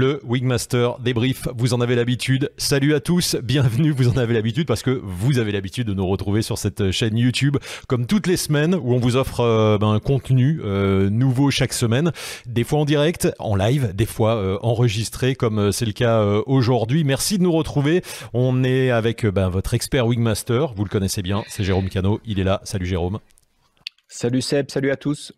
Le 0.00 0.20
Wingmaster 0.22 0.90
débrief, 1.00 1.48
vous 1.56 1.74
en 1.74 1.80
avez 1.80 1.96
l'habitude. 1.96 2.52
Salut 2.56 2.94
à 2.94 3.00
tous, 3.00 3.34
bienvenue, 3.42 3.90
vous 3.90 4.06
en 4.06 4.16
avez 4.16 4.32
l'habitude 4.32 4.64
parce 4.64 4.84
que 4.84 4.92
vous 5.02 5.40
avez 5.40 5.50
l'habitude 5.50 5.88
de 5.88 5.92
nous 5.92 6.06
retrouver 6.06 6.40
sur 6.40 6.56
cette 6.56 6.92
chaîne 6.92 7.18
YouTube 7.18 7.56
comme 7.88 8.06
toutes 8.06 8.28
les 8.28 8.36
semaines 8.36 8.76
où 8.76 8.94
on 8.94 9.00
vous 9.00 9.16
offre 9.16 9.40
euh, 9.40 9.76
ben, 9.76 9.90
un 9.90 9.98
contenu 9.98 10.60
euh, 10.62 11.10
nouveau 11.10 11.50
chaque 11.50 11.72
semaine, 11.72 12.12
des 12.46 12.62
fois 12.62 12.78
en 12.78 12.84
direct, 12.84 13.26
en 13.40 13.56
live, 13.56 13.92
des 13.92 14.06
fois 14.06 14.36
euh, 14.36 14.56
enregistré 14.62 15.34
comme 15.34 15.72
c'est 15.72 15.84
le 15.84 15.90
cas 15.90 16.22
aujourd'hui. 16.46 17.02
Merci 17.02 17.38
de 17.38 17.42
nous 17.42 17.50
retrouver. 17.50 18.04
On 18.32 18.62
est 18.62 18.92
avec 18.92 19.26
ben, 19.26 19.48
votre 19.48 19.74
expert 19.74 20.06
Wingmaster, 20.06 20.74
vous 20.76 20.84
le 20.84 20.90
connaissez 20.90 21.22
bien, 21.22 21.42
c'est 21.48 21.64
Jérôme 21.64 21.88
Cano, 21.88 22.20
il 22.24 22.38
est 22.38 22.44
là. 22.44 22.60
Salut 22.62 22.86
Jérôme. 22.86 23.18
Salut 24.06 24.42
Seb, 24.42 24.70
salut 24.70 24.92
à 24.92 24.96
tous. 24.96 25.32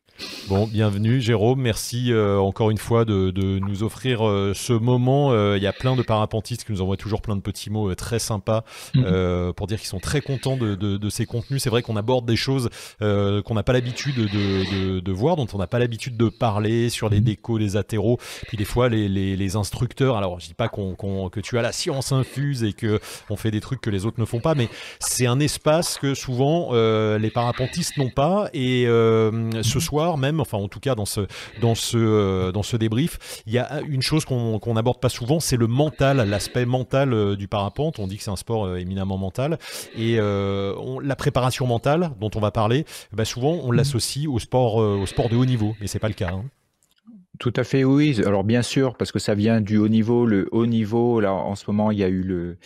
Bon, 0.51 0.67
bienvenue 0.67 1.21
Jérôme, 1.21 1.61
merci 1.61 2.13
euh, 2.13 2.39
encore 2.39 2.71
une 2.71 2.79
fois 2.79 3.05
de, 3.05 3.31
nous 3.61 3.85
offrir 3.85 4.27
euh, 4.27 4.53
ce 4.53 4.73
moment. 4.73 5.31
Euh, 5.31 5.57
il 5.57 5.63
y 5.63 5.67
a 5.69 5.73
plein 5.73 5.95
de 5.95 6.03
parapentistes 6.03 6.65
qui 6.65 6.73
nous 6.73 6.81
envoient 6.81 6.97
toujours 6.97 7.23
plein 7.23 7.37
de 7.37 7.41
petits 7.41 7.71
mots 7.71 7.95
très 7.95 8.19
sympas 8.19 8.65
mhm. 8.97 9.53
pour 9.53 9.69
dire 9.69 9.79
qu'ils 9.79 9.87
sont 9.87 10.01
très 10.01 10.21
contents 10.21 10.57
de, 10.57 11.09
ces 11.09 11.25
contenus. 11.25 11.63
C'est 11.63 11.71
vrai 11.71 11.83
qu'on 11.83 11.95
aborde 11.95 12.27
des 12.27 12.35
choses 12.35 12.69
qu'on 12.99 13.55
n'a 13.55 13.63
pas 13.63 13.73
l'habitude 13.73 14.17
de, 14.17 15.13
voir, 15.13 15.37
dont 15.37 15.47
on 15.53 15.59
n'a 15.59 15.69
pas 15.69 15.79
l'habitude 15.79 16.17
de 16.17 16.29
parler 16.29 16.91
sur 16.91 17.09
les 17.09 17.19
mhm. 17.19 17.25
décos, 17.25 17.59
les 17.59 17.77
athéros. 17.77 18.19
Puis 18.49 18.57
des 18.57 18.65
fois, 18.65 18.89
les, 18.89 19.57
instructeurs, 19.57 20.17
alors 20.17 20.41
je 20.41 20.47
dis 20.47 20.55
pas 20.55 20.69
que 20.69 21.41
tu 21.41 21.59
as 21.59 21.63
la 21.63 21.71
science 21.71 22.11
infuse 22.11 22.65
et 22.65 22.73
que 22.73 22.99
on 23.29 23.37
fait 23.37 23.53
des 23.53 23.61
trucs 23.61 23.81
que 23.81 23.91
les 23.91 24.05
autres 24.05 24.19
ne 24.19 24.25
font 24.25 24.41
pas, 24.41 24.57
mais 24.57 24.69
c'est 24.99 25.27
un 25.27 25.39
espace 25.39 25.97
que 25.97 26.15
souvent 26.15 26.73
les 26.73 27.31
parapentistes 27.31 27.99
n'ont 27.99 28.11
pas. 28.11 28.51
Et 28.53 28.87
ce 28.87 29.79
soir, 29.79 30.10
même, 30.19 30.41
enfin 30.41 30.59
en 30.59 30.69
tout 30.69 30.81
cas 30.81 30.95
dans 30.95 31.05
ce, 31.05 31.27
dans 31.61 31.75
ce, 31.75 31.97
euh, 31.97 32.53
dans 32.53 32.63
ce 32.63 32.77
débrief, 32.77 33.43
il 33.47 33.53
y 33.53 33.59
a 33.59 33.81
une 33.83 34.03
chose 34.03 34.25
qu'on 34.25 34.75
n'aborde 34.75 35.01
pas 35.01 35.09
souvent, 35.09 35.41
c'est 35.41 35.57
le 35.57 35.67
mental, 35.67 36.29
l'aspect 36.29 36.67
mental 36.67 37.13
euh, 37.13 37.37
du 37.37 37.49
parapente. 37.49 37.99
On 37.99 38.07
dit 38.07 38.17
que 38.17 38.23
c'est 38.23 38.31
un 38.31 38.37
sport 38.37 38.67
euh, 38.67 38.77
éminemment 38.77 39.19
mental. 39.19 39.59
Et 39.97 40.17
la 40.17 41.17
préparation 41.17 41.67
mentale 41.67 42.11
dont 42.21 42.31
on 42.35 42.41
va 42.41 42.51
parler, 42.51 42.85
bah, 43.13 43.25
souvent 43.25 43.59
on 43.63 43.71
l'associe 43.71 44.27
au 44.29 44.39
sport, 44.39 44.77
au 44.77 45.07
sport 45.07 45.29
de 45.29 45.37
haut 45.37 45.47
niveau, 45.47 45.75
mais 45.81 45.87
c'est 45.87 45.99
pas 45.99 46.09
le 46.09 46.15
cas. 46.15 46.31
Hein. 46.33 46.45
Tout 47.41 47.55
à 47.57 47.65
fait, 47.65 47.85
oui. 47.85 48.21
Alors 48.27 48.45
bien 48.45 48.61
sûr, 48.61 48.99
parce 48.99 49.13
que 49.13 49.19
ça 49.19 49.35
vient 49.35 49.63
du 49.63 49.79
haut 49.79 49.89
niveau. 49.89 50.27
Le 50.27 50.47
haut 50.53 50.67
niveau, 50.67 51.21
là, 51.21 51.33
en 51.33 51.55
ce 51.55 51.65
moment, 51.69 51.91
il 51.91 51.99
y 51.99 52.05
a 52.05 52.09
eu 52.09 52.23
le, 52.23 52.59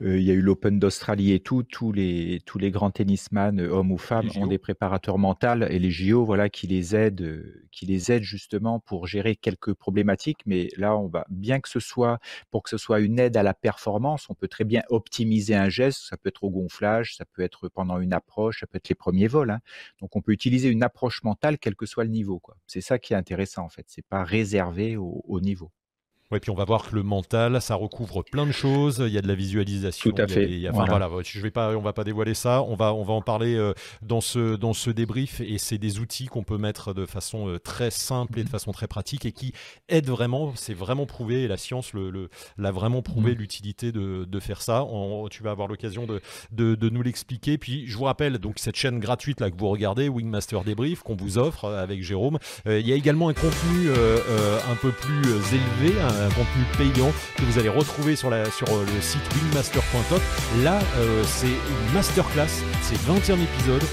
euh, 0.00 0.16
il 0.16 0.22
y 0.22 0.30
a 0.30 0.34
eu 0.34 0.40
l'Open 0.40 0.78
d'Australie 0.78 1.32
et 1.32 1.40
tout. 1.40 1.64
Tous 1.64 1.90
les, 1.90 2.40
tous 2.46 2.58
les 2.58 2.70
grands 2.70 2.92
tennisman, 2.92 3.58
euh, 3.58 3.68
hommes 3.68 3.90
ou 3.90 3.98
femmes, 3.98 4.28
ont 4.36 4.46
des 4.46 4.58
préparateurs 4.58 5.18
mentaux 5.18 5.66
et 5.68 5.80
les 5.80 5.90
JO, 5.90 6.24
voilà, 6.24 6.48
qui 6.48 6.68
les 6.68 6.94
aident, 6.94 7.22
euh, 7.22 7.66
qui 7.72 7.84
les 7.84 8.12
aident 8.12 8.22
justement 8.22 8.78
pour 8.78 9.08
gérer 9.08 9.34
quelques 9.34 9.74
problématiques. 9.74 10.42
Mais 10.46 10.68
là, 10.76 10.96
on 10.96 11.08
va 11.08 11.26
bien 11.28 11.58
que 11.58 11.68
ce 11.68 11.80
soit 11.80 12.20
pour 12.52 12.62
que 12.62 12.70
ce 12.70 12.78
soit 12.78 13.00
une 13.00 13.18
aide 13.18 13.36
à 13.36 13.42
la 13.42 13.54
performance, 13.54 14.30
on 14.30 14.34
peut 14.34 14.46
très 14.46 14.64
bien 14.64 14.82
optimiser 14.88 15.56
un 15.56 15.68
geste. 15.68 15.98
Ça 16.08 16.16
peut 16.16 16.28
être 16.28 16.44
au 16.44 16.50
gonflage, 16.50 17.16
ça 17.16 17.24
peut 17.24 17.42
être 17.42 17.68
pendant 17.68 17.98
une 17.98 18.12
approche, 18.12 18.60
ça 18.60 18.68
peut 18.68 18.76
être 18.76 18.88
les 18.88 18.94
premiers 18.94 19.26
vols. 19.26 19.50
Hein. 19.50 19.58
Donc, 20.00 20.14
on 20.14 20.22
peut 20.22 20.32
utiliser 20.32 20.68
une 20.68 20.84
approche 20.84 21.24
mentale, 21.24 21.58
quel 21.58 21.74
que 21.74 21.86
soit 21.86 22.04
le 22.04 22.10
niveau. 22.10 22.38
Quoi. 22.38 22.56
C'est 22.68 22.80
ça 22.80 23.00
qui 23.00 23.14
est 23.14 23.16
intéressant 23.16 23.64
en 23.64 23.68
fait. 23.68 23.86
C'est 23.88 24.06
réservé 24.12 24.96
au 24.96 25.40
niveau. 25.40 25.70
Ouais, 26.32 26.40
puis 26.40 26.50
on 26.50 26.54
va 26.54 26.64
voir 26.64 26.88
que 26.88 26.94
le 26.94 27.02
mental, 27.02 27.60
ça 27.60 27.74
recouvre 27.74 28.22
plein 28.22 28.46
de 28.46 28.52
choses. 28.52 29.04
Il 29.06 29.12
y 29.12 29.18
a 29.18 29.20
de 29.20 29.28
la 29.28 29.34
visualisation. 29.34 30.10
Tout 30.10 30.22
à 30.22 30.26
fait. 30.26 30.66
voilà. 30.72 31.10
je 31.22 31.40
vais 31.40 31.50
pas, 31.50 31.76
on 31.76 31.82
va 31.82 31.92
pas 31.92 32.04
dévoiler 32.04 32.32
ça. 32.32 32.62
On 32.62 32.74
va, 32.74 32.94
on 32.94 33.02
va 33.02 33.12
en 33.12 33.20
parler 33.20 33.54
euh, 33.54 33.74
dans 34.00 34.22
ce, 34.22 34.56
dans 34.56 34.72
ce 34.72 34.88
débrief. 34.88 35.42
Et 35.42 35.58
c'est 35.58 35.76
des 35.76 35.98
outils 35.98 36.28
qu'on 36.28 36.42
peut 36.42 36.56
mettre 36.56 36.94
de 36.94 37.04
façon 37.04 37.48
euh, 37.48 37.58
très 37.58 37.90
simple 37.90 38.38
et 38.38 38.44
de 38.44 38.48
façon 38.48 38.72
très 38.72 38.86
pratique 38.86 39.26
et 39.26 39.32
qui 39.32 39.52
aident 39.90 40.08
vraiment. 40.08 40.54
C'est 40.56 40.72
vraiment 40.72 41.04
prouvé. 41.04 41.42
Et 41.42 41.48
la 41.48 41.58
science 41.58 41.92
le, 41.92 42.30
l'a 42.56 42.72
vraiment 42.72 43.02
prouvé 43.02 43.32
mm. 43.32 43.38
l'utilité 43.38 43.92
de, 43.92 44.24
de, 44.24 44.40
faire 44.40 44.62
ça. 44.62 44.86
tu 45.30 45.42
vas 45.42 45.50
avoir 45.50 45.68
l'occasion 45.68 46.06
de, 46.06 46.22
de, 46.50 46.74
de, 46.74 46.88
nous 46.88 47.02
l'expliquer. 47.02 47.58
Puis 47.58 47.86
je 47.86 47.98
vous 47.98 48.04
rappelle 48.04 48.38
donc 48.38 48.58
cette 48.58 48.76
chaîne 48.76 49.00
gratuite 49.00 49.38
là 49.42 49.50
que 49.50 49.58
vous 49.58 49.68
regardez, 49.68 50.08
Wingmaster 50.08 50.64
Débrief, 50.64 51.02
qu'on 51.02 51.14
vous 51.14 51.36
offre 51.36 51.66
euh, 51.66 51.82
avec 51.82 52.02
Jérôme. 52.02 52.38
il 52.64 52.88
y 52.88 52.92
a 52.94 52.96
également 52.96 53.28
un 53.28 53.34
contenu 53.34 53.90
un 53.90 54.76
peu 54.76 54.92
plus 54.92 55.28
élevé 55.52 56.00
contenu 56.30 56.64
payant 56.78 57.12
que 57.36 57.42
vous 57.44 57.58
allez 57.58 57.68
retrouver 57.68 58.16
sur, 58.16 58.30
la, 58.30 58.50
sur 58.50 58.68
euh, 58.68 58.84
le 58.84 59.00
site 59.00 59.22
wingmaster.top. 59.34 60.22
Là, 60.62 60.80
euh, 60.96 61.22
c'est 61.26 61.46
une 61.46 61.94
masterclass, 61.94 62.48
c'est 62.82 62.98
21 63.02 63.40
épisodes, 63.40 63.84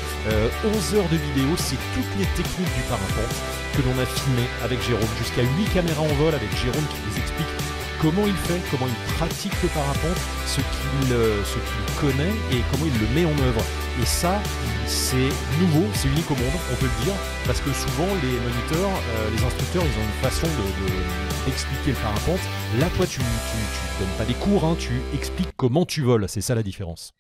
11 0.66 0.94
euh, 0.94 0.98
heures 0.98 1.10
de 1.10 1.18
vidéo, 1.18 1.56
c'est 1.58 1.78
toutes 1.94 2.20
les 2.20 2.26
techniques 2.36 2.74
du 2.76 2.82
parapente 2.90 3.36
que 3.76 3.82
l'on 3.82 4.02
a 4.02 4.06
filmé 4.06 4.44
avec 4.64 4.82
Jérôme, 4.82 5.10
jusqu'à 5.18 5.42
8 5.42 5.74
caméras 5.74 6.02
en 6.02 6.14
vol 6.16 6.34
avec 6.34 6.50
Jérôme 6.58 6.86
qui 6.90 6.98
vous 7.10 7.18
explique 7.18 7.69
comment 8.02 8.26
il 8.26 8.36
fait, 8.36 8.60
comment 8.72 8.88
il 8.88 9.14
pratique 9.16 9.54
le 9.62 9.70
parapente, 9.70 10.20
ce 10.46 10.62
qu'il 10.62 11.10
qu'il 11.10 11.96
connaît 12.00 12.34
et 12.52 12.64
comment 12.72 12.86
il 12.86 13.00
le 13.00 13.08
met 13.14 13.26
en 13.26 13.38
œuvre. 13.44 13.62
Et 14.02 14.06
ça, 14.06 14.42
c'est 14.86 15.30
nouveau, 15.60 15.86
c'est 15.94 16.08
unique 16.08 16.30
au 16.32 16.36
monde, 16.36 16.60
on 16.72 16.76
peut 16.76 16.88
le 16.88 17.04
dire, 17.04 17.14
parce 17.46 17.60
que 17.60 17.72
souvent 17.74 18.08
les 18.24 18.40
moniteurs, 18.40 18.90
euh, 18.90 19.30
les 19.36 19.44
instructeurs, 19.44 19.84
ils 19.84 20.00
ont 20.00 20.06
une 20.06 20.22
façon 20.24 20.48
d'expliquer 21.46 21.92
de, 21.92 21.98
le 21.98 22.02
parapente. 22.02 22.40
Là, 22.80 22.88
toi, 22.96 23.06
tu, 23.06 23.20
tu, 23.20 24.00
donnes 24.00 24.18
pas 24.18 24.26
des 24.26 24.36
cours, 24.36 24.64
hein, 24.64 24.76
tu 24.80 25.02
expliques 25.14 25.52
comment 25.58 25.86
tu 25.86 26.02
voles. 26.02 26.28
C'est 26.30 26.42
ça 26.42 26.56
la 26.56 26.64
différence. 26.64 27.19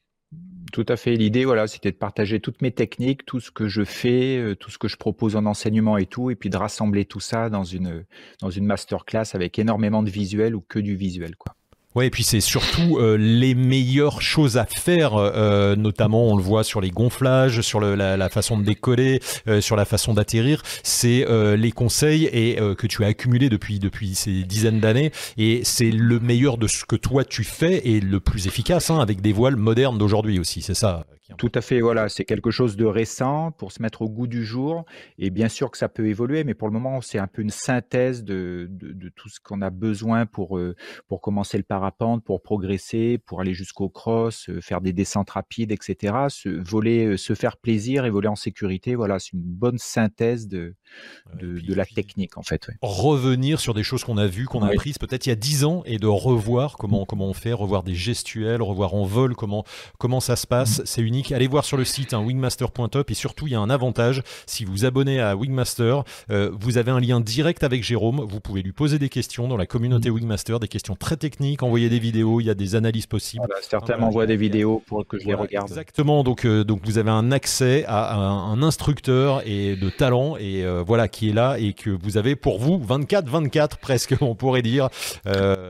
Tout 0.72 0.86
à 0.88 0.98
fait. 0.98 1.16
L'idée, 1.16 1.46
voilà, 1.46 1.68
c'était 1.68 1.92
de 1.92 1.98
partager 1.98 2.40
toutes 2.40 2.62
mes 2.62 2.72
techniques, 2.72 3.26
tout 3.26 3.40
ce 3.40 3.50
que 3.52 3.68
je 3.68 3.84
fais, 3.84 4.38
euh, 4.38 4.56
tout 4.56 4.70
ce 4.70 4.78
que 4.78 4.88
je 4.88 4.98
propose 4.98 5.36
en 5.36 5.46
enseignement 5.46 5.98
et 5.98 6.06
tout, 6.06 6.30
et 6.30 6.36
puis 6.36 6.50
de 6.50 6.58
rassembler 6.58 7.06
tout 7.06 7.20
ça 7.20 7.50
dans 7.50 7.64
une 7.64 8.06
dans 8.42 8.50
une 8.52 8.66
masterclass 8.66 9.26
avec 9.34 9.58
énormément 9.58 10.04
de 10.04 10.10
visuels 10.10 10.56
ou 10.56 10.62
que 10.62 10.80
du 10.80 10.96
visuel, 10.96 11.36
quoi. 11.36 11.56
Ouais, 11.96 12.06
et 12.06 12.10
puis 12.12 12.24
c'est 12.24 12.40
surtout 12.40 13.00
euh, 13.00 13.18
les 13.18 13.56
meilleures 13.56 14.22
choses 14.22 14.58
à 14.58 14.66
faire, 14.66 15.16
euh, 15.16 15.76
notamment 15.76 16.28
on 16.28 16.38
le 16.38 16.44
voit 16.44 16.64
sur 16.64 16.82
les 16.82 16.92
gonflages, 16.92 17.62
sur 17.62 17.80
la, 17.80 18.30
façon 18.30 18.60
de 18.60 18.64
décoller, 18.64 19.20
euh, 19.48 19.60
sur 19.60 19.76
la 19.76 19.86
façon 19.86 20.14
d'atterrir. 20.14 20.62
C'est 20.84 21.26
les 21.58 21.72
conseils 21.72 22.26
et 22.26 22.58
que 22.78 22.86
tu 22.86 23.04
as 23.04 23.08
accumulés 23.08 23.50
depuis 23.50 23.80
depuis 23.80 24.14
ces 24.14 24.44
dizaines 24.44 24.80
d'années, 24.80 25.12
et 25.38 25.62
c'est 25.64 25.90
le 25.90 26.20
meilleur 26.20 26.58
de 26.58 26.68
ce 26.68 26.86
que 26.86 26.96
toi 26.96 27.26
tu 27.26 27.44
fais 27.44 27.88
et 27.88 28.00
le 28.00 28.20
plus 28.20 28.46
efficace, 28.46 28.92
hein, 28.92 29.00
avec 29.00 29.22
des 29.22 29.34
voiles 29.34 29.56
modernes 29.56 29.98
d'aujourd'hui 29.98 30.40
aussi. 30.40 30.62
C'est 30.62 30.76
ça. 30.76 31.06
Tout 31.38 31.52
à 31.54 31.62
fait, 31.62 31.80
voilà, 31.80 32.10
c'est 32.10 32.26
quelque 32.26 32.52
chose 32.52 32.76
de 32.76 32.86
récent 32.86 33.52
pour 33.52 33.72
se 33.72 33.82
mettre 33.82 34.02
au 34.02 34.10
goût 34.10 34.28
du 34.28 34.44
jour. 34.44 34.86
Et 35.18 35.30
bien 35.30 35.50
sûr 35.50 35.70
que 35.70 35.78
ça 35.78 35.90
peut 35.90 36.08
évoluer, 36.08 36.44
mais 36.44 36.54
pour 36.54 36.68
le 36.68 36.74
moment, 36.74 37.02
c'est 37.02 37.20
un 37.20 37.28
peu 37.28 37.42
une 37.42 37.50
synthèse 37.50 38.24
de, 38.24 38.68
de, 38.70 39.10
tout 39.10 39.30
ce 39.30 39.40
qu'on 39.40 39.62
a 39.62 39.70
besoin 39.70 40.26
pour, 40.26 40.58
euh, 40.58 40.76
pour 41.08 41.22
commencer 41.22 41.58
le 41.58 41.64
parapente, 41.64 42.24
pour 42.24 42.42
progresser, 42.42 43.18
pour 43.18 43.42
aller 43.42 43.54
jusqu'au 43.54 43.90
cross, 43.90 44.50
euh, 44.50 44.62
faire 44.62 44.82
des 44.82 44.94
descentes 44.94 45.32
rapides, 45.32 45.72
etc. 45.72 46.14
Se, 46.30 46.50
voler, 46.50 47.06
euh, 47.06 47.18
se 47.18 47.34
faire 47.36 47.58
plaisir 47.58 48.06
et 48.06 48.10
voler 48.10 48.28
en 48.28 48.36
sécurité, 48.36 48.96
voilà, 48.96 49.20
c'est 49.20 49.34
une 49.34 49.42
bonne 49.42 49.78
synthèse 49.78 50.48
de, 50.48 50.76
de, 51.42 51.74
la 51.74 51.86
technique, 51.86 52.38
en 52.38 52.44
fait. 52.44 52.70
Revenir 52.82 53.60
sur 53.60 53.74
des 53.74 53.84
choses 53.84 54.04
qu'on 54.04 54.18
a 54.18 54.28
vues, 54.28 54.46
qu'on 54.46 54.64
a 54.64 54.70
apprises 54.72 54.98
peut-être 54.98 55.26
il 55.26 55.30
y 55.30 55.32
a 55.32 55.36
dix 55.36 55.66
ans 55.66 55.84
et 55.86 55.98
de 55.98 56.08
revoir 56.08 56.78
comment, 56.78 57.06
comment 57.06 57.28
on 57.28 57.34
fait, 57.34 57.54
revoir 57.54 57.84
des 57.84 57.96
gestuels, 57.96 58.62
revoir 58.62 58.94
en 58.94 59.04
vol 59.04 59.36
comment, 59.36 59.64
comment 59.98 60.20
ça 60.20 60.36
se 60.36 60.48
passe. 60.48 60.80
Mmh. 60.80 60.84
C'est 60.86 61.02
Allez 61.32 61.48
voir 61.48 61.66
sur 61.66 61.78
le 61.78 61.86
site 61.86 62.14
hein, 62.14 62.22
wingmaster.top 62.22 63.12
et 63.12 63.14
surtout 63.14 63.48
il 63.48 63.54
y 63.54 63.56
a 63.56 63.60
un 63.60 63.70
avantage. 63.70 64.24
Si 64.46 64.66
vous 64.66 64.86
abonnez 64.86 65.20
à 65.20 65.36
Wingmaster, 65.36 66.04
euh, 66.32 66.52
vous 66.60 66.78
avez 66.78 66.92
un 66.92 67.00
lien 67.00 67.20
direct 67.20 67.64
avec 67.64 67.84
Jérôme. 67.84 68.26
Vous 68.28 68.40
pouvez 68.40 68.62
lui 68.62 68.72
poser 68.72 69.00
des 69.00 69.10
questions 69.10 69.48
dans 69.48 69.58
la 69.58 69.66
communauté 69.66 70.10
mm. 70.10 70.14
Wingmaster, 70.14 70.60
des 70.60 70.68
questions 70.68 70.96
très 70.96 71.18
techniques, 71.18 71.62
envoyer 71.62 71.90
des 71.90 72.00
vidéos. 72.00 72.40
Il 72.42 72.46
y 72.46 72.50
a 72.50 72.56
des 72.56 72.76
analyses 72.76 73.06
possibles. 73.06 73.46
certains 73.62 73.98
m'envoient 73.98 74.26
des 74.26 74.38
vidéos 74.38 74.82
pour 74.88 75.06
que 75.06 75.20
je 75.20 75.28
les 75.28 75.34
regarde. 75.34 75.70
Exactement. 75.70 76.24
Donc, 76.24 76.46
euh, 76.46 76.64
donc 76.64 76.82
vous 76.86 76.98
avez 76.98 77.12
un 77.12 77.32
accès 77.32 77.86
à 77.88 78.16
un, 78.16 78.60
instructeur 78.64 79.42
et 79.46 79.76
de 79.76 79.90
talent 79.90 80.36
et 80.38 80.66
euh, 80.66 80.84
voilà 80.86 81.08
qui 81.08 81.30
est 81.30 81.34
là 81.34 81.58
et 81.58 81.72
que 81.74 81.90
vous 81.90 82.18
avez 82.18 82.36
pour 82.36 82.60
vous 82.60 82.78
24-24 82.78 83.78
presque 83.80 84.16
on 84.22 84.36
pourrait 84.36 84.62
dire. 84.62 84.90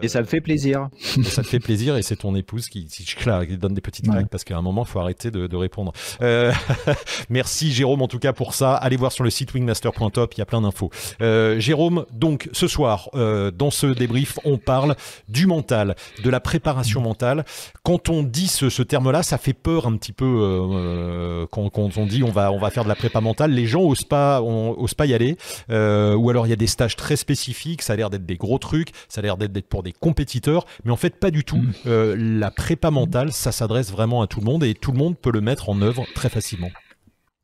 et 0.01 0.07
ça 0.07 0.22
me 0.22 0.25
fait 0.25 0.42
plaisir. 0.42 0.90
ça 1.24 1.44
te 1.44 1.48
fait 1.48 1.60
plaisir 1.60 1.98
et 1.98 2.01
c'est 2.01 2.16
ton 2.16 2.36
épouse 2.36 2.68
qui, 2.68 2.88
qui, 2.88 3.04
qui 3.04 3.57
donne 3.57 3.74
des 3.74 3.81
petites 3.81 4.10
claques 4.10 4.30
parce 4.30 4.44
qu'à 4.44 4.57
un 4.57 4.62
moment 4.62 4.84
il 4.84 4.88
faut 4.88 5.00
arrêter 5.00 5.30
de 5.30 5.38
de, 5.47 5.56
répondre. 5.56 5.94
Euh, 6.21 6.51
merci 7.30 7.71
Jérôme 7.71 8.01
en 8.01 8.07
tout 8.07 8.19
cas 8.19 8.33
pour 8.33 8.53
ça. 8.53 8.75
Allez 8.75 8.97
voir 8.97 9.12
sur 9.12 9.24
le 9.24 9.30
site 9.30 9.53
wingmaster.top, 9.53 10.33
il 10.36 10.39
y 10.39 10.41
a 10.41 10.45
plein 10.45 10.62
d'infos. 10.62 10.89
Euh, 11.21 11.59
Jérôme, 11.59 12.06
donc 12.13 12.50
ce 12.53 12.68
soir, 12.68 13.09
euh, 13.15 13.51
dans 13.51 13.71
ce 13.71 13.88
débrief, 13.88 14.39
on 14.45 14.57
parle 14.57 14.95
du 15.27 15.47
mental, 15.47 15.95
de 16.24 16.30
la 16.30 16.39
préparation 16.39 17.01
mentale. 17.01 17.45
Quand 17.83 18.09
on 18.09 18.24
dit 18.24 18.47
ce, 18.47 18.81
terme-là, 18.81 19.24
ça 19.24 19.38
fait 19.38 19.53
peur 19.53 19.88
un 19.88 19.97
petit 19.97 20.13
peu 20.13 21.47
quand, 21.51 21.77
on 21.77 22.06
dit 22.06 22.24
on 22.24 22.31
va, 22.31 22.51
on 22.51 22.59
va 22.59 22.69
faire 22.69 22.83
de 22.83 22.89
la 22.89 22.95
prépa 22.95 23.21
mentale. 23.21 23.51
Les 23.51 23.65
gens 23.65 23.81
osent 23.81 24.03
pas, 24.03 24.41
osent 24.41 24.94
pas 24.94 25.06
y 25.06 25.13
aller. 25.13 25.38
ou 25.69 26.30
alors 26.30 26.47
il 26.47 26.50
y 26.50 26.53
a 26.53 26.57
des 26.57 26.68
stages 26.68 26.95
très 26.95 27.15
spécifiques, 27.15 27.81
ça 27.81 27.94
a 27.94 27.95
l'air 27.95 28.09
d'être 28.09 28.25
des 28.25 28.38
gros 28.38 28.57
trucs, 28.57 28.91
ça 29.07 29.19
a 29.19 29.21
l'air 29.24 29.38
d'être 29.38 29.68
pour 29.68 29.83
des 29.83 29.94
compétiteurs, 29.94 30.65
mais 30.83 30.91
en 30.91 30.97
fait 30.97 31.19
pas 31.19 31.31
du 31.31 31.44
tout. 31.44 31.63
Mm. 31.86 32.39
la 32.39 32.51
prépa 32.51 32.91
mentale, 32.91 33.31
ça 33.31 33.51
s'adresse 33.51 33.91
vraiment 33.91 34.21
à 34.21 34.27
tout 34.27 34.39
le 34.39 34.45
monde 34.45 34.63
et 34.63 34.74
tout 34.74 34.91
le 34.91 34.97
monde 34.97 35.18
peut 35.18 35.28
le 35.31 35.41
mettre 35.41 35.69
en 35.69 35.81
œuvre 35.81 36.05
très 36.15 36.29
facilement. 36.29 36.71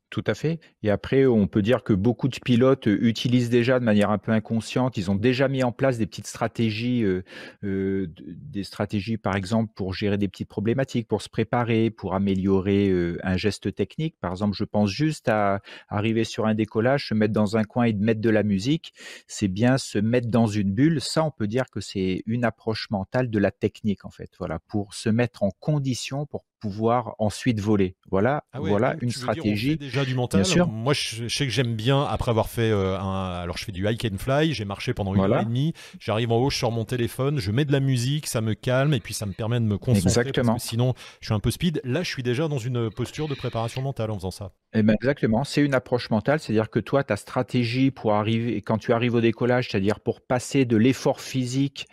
Tout 0.08 0.22
à 0.28 0.34
fait. 0.34 0.60
Et 0.84 0.90
après, 0.90 1.26
on 1.26 1.48
peut 1.48 1.62
dire 1.62 1.82
que 1.82 1.92
beaucoup 1.92 2.28
de 2.28 2.38
pilotes 2.42 2.86
euh, 2.86 2.96
utilisent 3.04 3.50
déjà 3.50 3.80
de 3.80 3.84
manière 3.84 4.10
un 4.10 4.18
peu 4.18 4.30
inconsciente, 4.30 4.96
ils 4.96 5.10
ont 5.10 5.16
déjà 5.16 5.48
mis 5.48 5.64
en 5.64 5.72
place 5.72 5.98
des 5.98 6.06
petites 6.06 6.28
stratégies, 6.28 7.02
euh, 7.02 7.24
euh, 7.64 8.06
des 8.16 8.62
stratégies 8.62 9.16
par 9.16 9.34
exemple 9.34 9.72
pour 9.74 9.94
gérer 9.94 10.16
des 10.16 10.28
petites 10.28 10.48
problématiques, 10.48 11.08
pour 11.08 11.22
se 11.22 11.28
préparer, 11.28 11.90
pour 11.90 12.14
améliorer 12.14 13.16
un 13.24 13.36
geste 13.36 13.74
technique. 13.74 14.14
Par 14.20 14.30
exemple, 14.30 14.56
je 14.56 14.64
pense 14.64 14.90
juste 14.90 15.28
à 15.28 15.60
arriver 15.88 16.22
sur 16.22 16.46
un 16.46 16.54
décollage, 16.54 17.08
se 17.08 17.14
mettre 17.14 17.34
dans 17.34 17.56
un 17.56 17.64
coin 17.64 17.84
et 17.84 17.92
de 17.92 18.02
mettre 18.02 18.20
de 18.20 18.30
la 18.30 18.44
musique. 18.44 18.92
C'est 19.26 19.48
bien 19.48 19.76
se 19.76 19.98
mettre 19.98 20.28
dans 20.28 20.46
une 20.46 20.72
bulle. 20.72 21.00
Ça, 21.00 21.24
on 21.24 21.32
peut 21.32 21.48
dire 21.48 21.66
que 21.68 21.80
c'est 21.80 22.22
une 22.26 22.44
approche 22.44 22.90
mentale 22.90 23.28
de 23.28 23.38
la 23.38 23.50
technique 23.50 24.04
en 24.04 24.10
fait. 24.10 24.30
Voilà, 24.38 24.60
pour 24.68 24.94
se 24.94 25.08
mettre 25.08 25.42
en 25.42 25.50
condition 25.50 26.26
pour 26.26 26.44
pouvoir 26.60 27.14
ensuite 27.18 27.60
voler. 27.60 27.96
Voilà, 28.10 28.44
ah 28.52 28.60
voilà 28.60 28.96
une 29.00 29.10
stratégie. 29.10 29.76
déjà 29.76 30.04
du 30.04 30.14
mental. 30.14 30.42
Bien 30.42 30.50
sûr. 30.50 30.68
Moi, 30.68 30.94
je, 30.94 31.28
sais 31.28 31.46
que 31.46 31.52
j'aime 31.52 31.74
bien 31.74 32.02
après 32.02 32.30
avoir 32.30 32.48
fait 32.48 32.70
euh, 32.70 32.98
un. 32.98 33.32
Alors, 33.34 33.56
je 33.56 33.64
fais 33.64 33.72
du 33.72 33.86
hike 33.86 34.04
and 34.04 34.18
fly. 34.18 34.52
J'ai 34.52 34.64
marché 34.64 34.94
pendant 34.94 35.14
une 35.14 35.20
heure 35.20 35.40
et 35.40 35.44
demie. 35.44 35.72
J'arrive 35.98 36.32
en 36.32 36.38
haut, 36.38 36.50
je 36.50 36.58
sors 36.58 36.72
mon 36.72 36.84
téléphone, 36.84 37.38
je 37.38 37.50
mets 37.50 37.64
de 37.64 37.72
la 37.72 37.80
musique, 37.80 38.26
ça 38.26 38.40
me 38.40 38.54
calme 38.54 38.94
et 38.94 39.00
puis 39.00 39.14
ça 39.14 39.26
me 39.26 39.32
permet 39.32 39.60
de 39.60 39.64
me 39.64 39.78
concentrer. 39.78 40.08
Exactement. 40.08 40.58
sinon, 40.58 40.94
je 41.20 41.26
suis 41.26 41.34
un 41.34 41.40
peu 41.40 41.50
speed. 41.50 41.80
Là, 41.84 42.02
je 42.02 42.08
suis 42.08 42.22
déjà 42.22 42.48
dans 42.48 42.58
une 42.58 42.90
posture 42.90 43.28
de 43.28 43.34
préparation 43.34 43.82
mentale 43.82 44.10
en 44.10 44.16
faisant 44.16 44.30
ça. 44.30 44.52
Eh 44.74 44.82
ben 44.82 44.94
exactement, 44.94 45.44
c'est 45.44 45.62
une 45.62 45.74
approche 45.74 46.10
mentale, 46.10 46.38
c'est-à-dire 46.38 46.68
que 46.68 46.80
toi, 46.80 47.02
ta 47.02 47.16
stratégie 47.16 47.90
pour 47.90 48.12
arriver, 48.12 48.60
quand 48.60 48.76
tu 48.76 48.92
arrives 48.92 49.14
au 49.14 49.20
décollage, 49.20 49.70
c'est-à-dire 49.70 50.00
pour 50.00 50.20
passer 50.20 50.64
de 50.66 50.76
l'effort 50.76 51.20
physique 51.20 51.86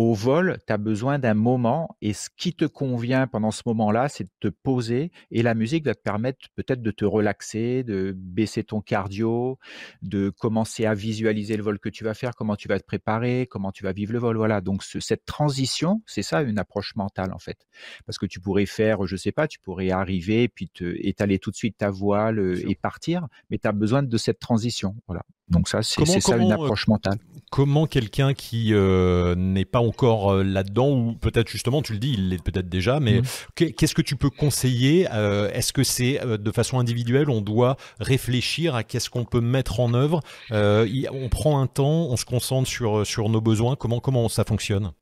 au 0.00 0.14
vol, 0.14 0.56
tu 0.66 0.72
as 0.72 0.78
besoin 0.78 1.18
d'un 1.18 1.34
moment 1.34 1.94
et 2.00 2.14
ce 2.14 2.30
qui 2.34 2.54
te 2.54 2.64
convient 2.64 3.26
pendant 3.26 3.50
ce 3.50 3.60
moment-là, 3.66 4.08
c'est 4.08 4.24
de 4.24 4.30
te 4.40 4.48
poser 4.48 5.12
et 5.30 5.42
la 5.42 5.52
musique 5.52 5.84
va 5.84 5.94
te 5.94 6.00
permettre 6.00 6.48
peut-être 6.54 6.80
de 6.80 6.90
te 6.90 7.04
relaxer, 7.04 7.84
de 7.84 8.14
baisser 8.16 8.64
ton 8.64 8.80
cardio, 8.80 9.58
de 10.00 10.30
commencer 10.30 10.86
à 10.86 10.94
visualiser 10.94 11.58
le 11.58 11.62
vol 11.62 11.78
que 11.78 11.90
tu 11.90 12.02
vas 12.02 12.14
faire, 12.14 12.34
comment 12.34 12.56
tu 12.56 12.66
vas 12.66 12.80
te 12.80 12.86
préparer, 12.86 13.46
comment 13.46 13.72
tu 13.72 13.82
vas 13.82 13.92
vivre 13.92 14.14
le 14.14 14.18
vol. 14.18 14.38
Voilà, 14.38 14.62
donc 14.62 14.82
cette 14.84 15.26
transition, 15.26 16.00
c'est 16.06 16.22
ça 16.22 16.40
une 16.40 16.58
approche 16.58 16.96
mentale 16.96 17.34
en 17.34 17.38
fait. 17.38 17.66
Parce 18.06 18.16
que 18.16 18.24
tu 18.24 18.40
pourrais 18.40 18.64
faire, 18.64 19.06
je 19.06 19.16
sais 19.16 19.32
pas, 19.32 19.48
tu 19.48 19.58
pourrais 19.58 19.90
arriver 19.90 20.48
puis 20.48 20.70
te 20.70 20.94
étaler 21.06 21.38
tout 21.38 21.50
de 21.50 21.56
suite 21.56 21.76
ta 21.76 21.90
voile 21.90 22.38
euh, 22.38 22.70
et 22.70 22.74
partir, 22.74 23.28
mais 23.50 23.58
tu 23.58 23.68
as 23.68 23.72
besoin 23.72 24.02
de 24.02 24.16
cette 24.16 24.38
transition. 24.38 24.96
Voilà. 25.06 25.26
Donc 25.50 25.68
ça, 25.68 25.82
c'est 25.82 26.20
ça 26.20 26.36
une 26.36 26.52
euh, 26.52 26.54
approche 26.54 26.86
mentale. 26.86 27.18
Comment 27.50 27.86
quelqu'un 27.86 28.32
qui 28.34 28.72
euh, 28.72 29.34
n'est 29.34 29.64
pas 29.64 29.80
encore 29.80 30.32
euh, 30.32 30.42
là-dedans, 30.44 30.90
ou 30.90 31.14
peut-être 31.14 31.48
justement, 31.48 31.82
tu 31.82 31.92
le 31.92 31.98
dis, 31.98 32.12
il 32.12 32.28
l'est 32.28 32.42
peut-être 32.42 32.68
déjà, 32.68 33.00
mais 33.00 33.20
mmh. 33.20 33.72
qu'est-ce 33.72 33.94
que 33.94 34.02
tu 34.02 34.14
peux 34.14 34.30
conseiller 34.30 35.08
Est-ce 35.52 35.72
que 35.72 35.82
c'est 35.82 36.20
de 36.24 36.50
façon 36.52 36.78
individuelle, 36.78 37.28
on 37.28 37.40
doit 37.40 37.76
réfléchir 37.98 38.76
à 38.76 38.84
qu'est-ce 38.84 39.10
qu'on 39.10 39.24
peut 39.24 39.40
mettre 39.40 39.80
en 39.80 39.94
œuvre 39.94 40.20
On 40.52 41.28
prend 41.28 41.60
un 41.60 41.66
temps, 41.66 42.06
on 42.08 42.16
se 42.16 42.24
concentre 42.24 42.68
sur, 42.68 43.04
sur 43.04 43.28
nos 43.28 43.40
besoins. 43.40 43.74
Comment, 43.74 43.98
comment 43.98 44.28
ça 44.28 44.44
fonctionne? 44.44 44.92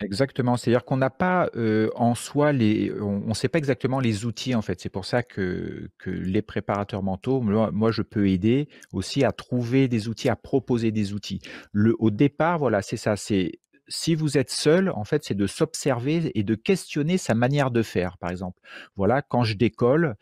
Exactement, 0.00 0.56
c'est-à-dire 0.56 0.84
qu'on 0.84 0.96
n'a 0.96 1.10
pas 1.10 1.50
euh, 1.56 1.90
en 1.96 2.14
soi 2.14 2.52
les, 2.52 2.92
on 3.00 3.18
ne 3.26 3.34
sait 3.34 3.48
pas 3.48 3.58
exactement 3.58 3.98
les 3.98 4.24
outils 4.26 4.54
en 4.54 4.62
fait. 4.62 4.80
C'est 4.80 4.90
pour 4.90 5.04
ça 5.04 5.24
que, 5.24 5.90
que 5.98 6.08
les 6.10 6.40
préparateurs 6.40 7.02
mentaux, 7.02 7.40
moi, 7.40 7.72
moi, 7.72 7.90
je 7.90 8.02
peux 8.02 8.28
aider 8.28 8.68
aussi 8.92 9.24
à 9.24 9.32
trouver 9.32 9.88
des 9.88 10.06
outils, 10.08 10.28
à 10.28 10.36
proposer 10.36 10.92
des 10.92 11.14
outils. 11.14 11.40
Le, 11.72 11.96
au 11.98 12.10
départ, 12.12 12.58
voilà, 12.60 12.80
c'est 12.80 12.96
ça, 12.96 13.16
c'est 13.16 13.58
si 13.88 14.14
vous 14.14 14.38
êtes 14.38 14.50
seul, 14.50 14.90
en 14.90 15.02
fait, 15.04 15.24
c'est 15.24 15.34
de 15.34 15.46
s'observer 15.48 16.30
et 16.38 16.44
de 16.44 16.54
questionner 16.54 17.16
sa 17.18 17.34
manière 17.34 17.70
de 17.72 17.82
faire, 17.82 18.18
par 18.18 18.30
exemple. 18.30 18.60
Voilà, 18.96 19.22
quand 19.22 19.42
je 19.44 19.54
décolle, 19.56 20.14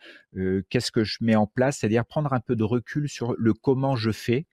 qu'est-ce 0.69 0.91
que 0.91 1.03
je 1.03 1.17
mets 1.21 1.35
en 1.35 1.47
place? 1.47 1.77
C'est-à-dire 1.77 2.05
prendre 2.05 2.33
un 2.33 2.39
peu 2.39 2.55
de 2.55 2.63
recul 2.63 3.09
sur 3.09 3.33
le 3.37 3.53
comment 3.53 3.95
je 3.95 4.11
fais 4.11 4.45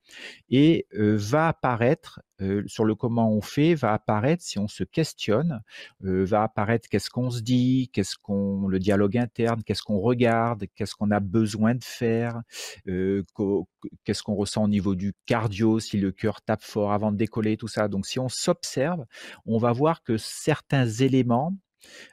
et 0.50 0.86
euh, 0.94 1.16
va 1.18 1.48
apparaître 1.48 2.20
euh, 2.40 2.62
sur 2.66 2.84
le 2.84 2.94
comment 2.94 3.30
on 3.30 3.40
fait, 3.40 3.74
va 3.74 3.92
apparaître 3.92 4.42
si 4.42 4.58
on 4.58 4.66
se 4.66 4.82
questionne, 4.82 5.60
va 6.00 6.42
apparaître 6.42 6.88
qu'est-ce 6.88 7.08
qu'on 7.10 7.30
se 7.30 7.40
dit, 7.40 7.90
qu'est-ce 7.92 8.16
qu'on 8.20 8.66
le 8.66 8.78
dialogue 8.78 9.16
interne, 9.16 9.62
qu'est-ce 9.62 9.82
qu'on 9.82 10.00
regarde, 10.00 10.64
qu'est-ce 10.74 10.94
qu'on 10.94 11.10
a 11.10 11.20
besoin 11.20 11.74
de 11.74 11.84
faire, 11.84 12.42
qu'est-ce 12.86 14.22
qu'on 14.22 14.34
ressent 14.34 14.64
au 14.64 14.68
niveau 14.68 14.94
du 14.94 15.14
cardio, 15.26 15.78
si 15.78 15.98
le 15.98 16.10
cœur 16.10 16.42
tape 16.42 16.62
fort 16.62 16.92
avant 16.92 17.12
de 17.12 17.16
décoller, 17.16 17.56
tout 17.56 17.68
ça. 17.68 17.88
Donc 17.88 18.06
si 18.06 18.18
on 18.18 18.28
s'observe, 18.28 19.04
on 19.46 19.58
va 19.58 19.72
voir 19.72 20.02
que 20.02 20.16
certains 20.16 20.86
éléments 20.86 21.54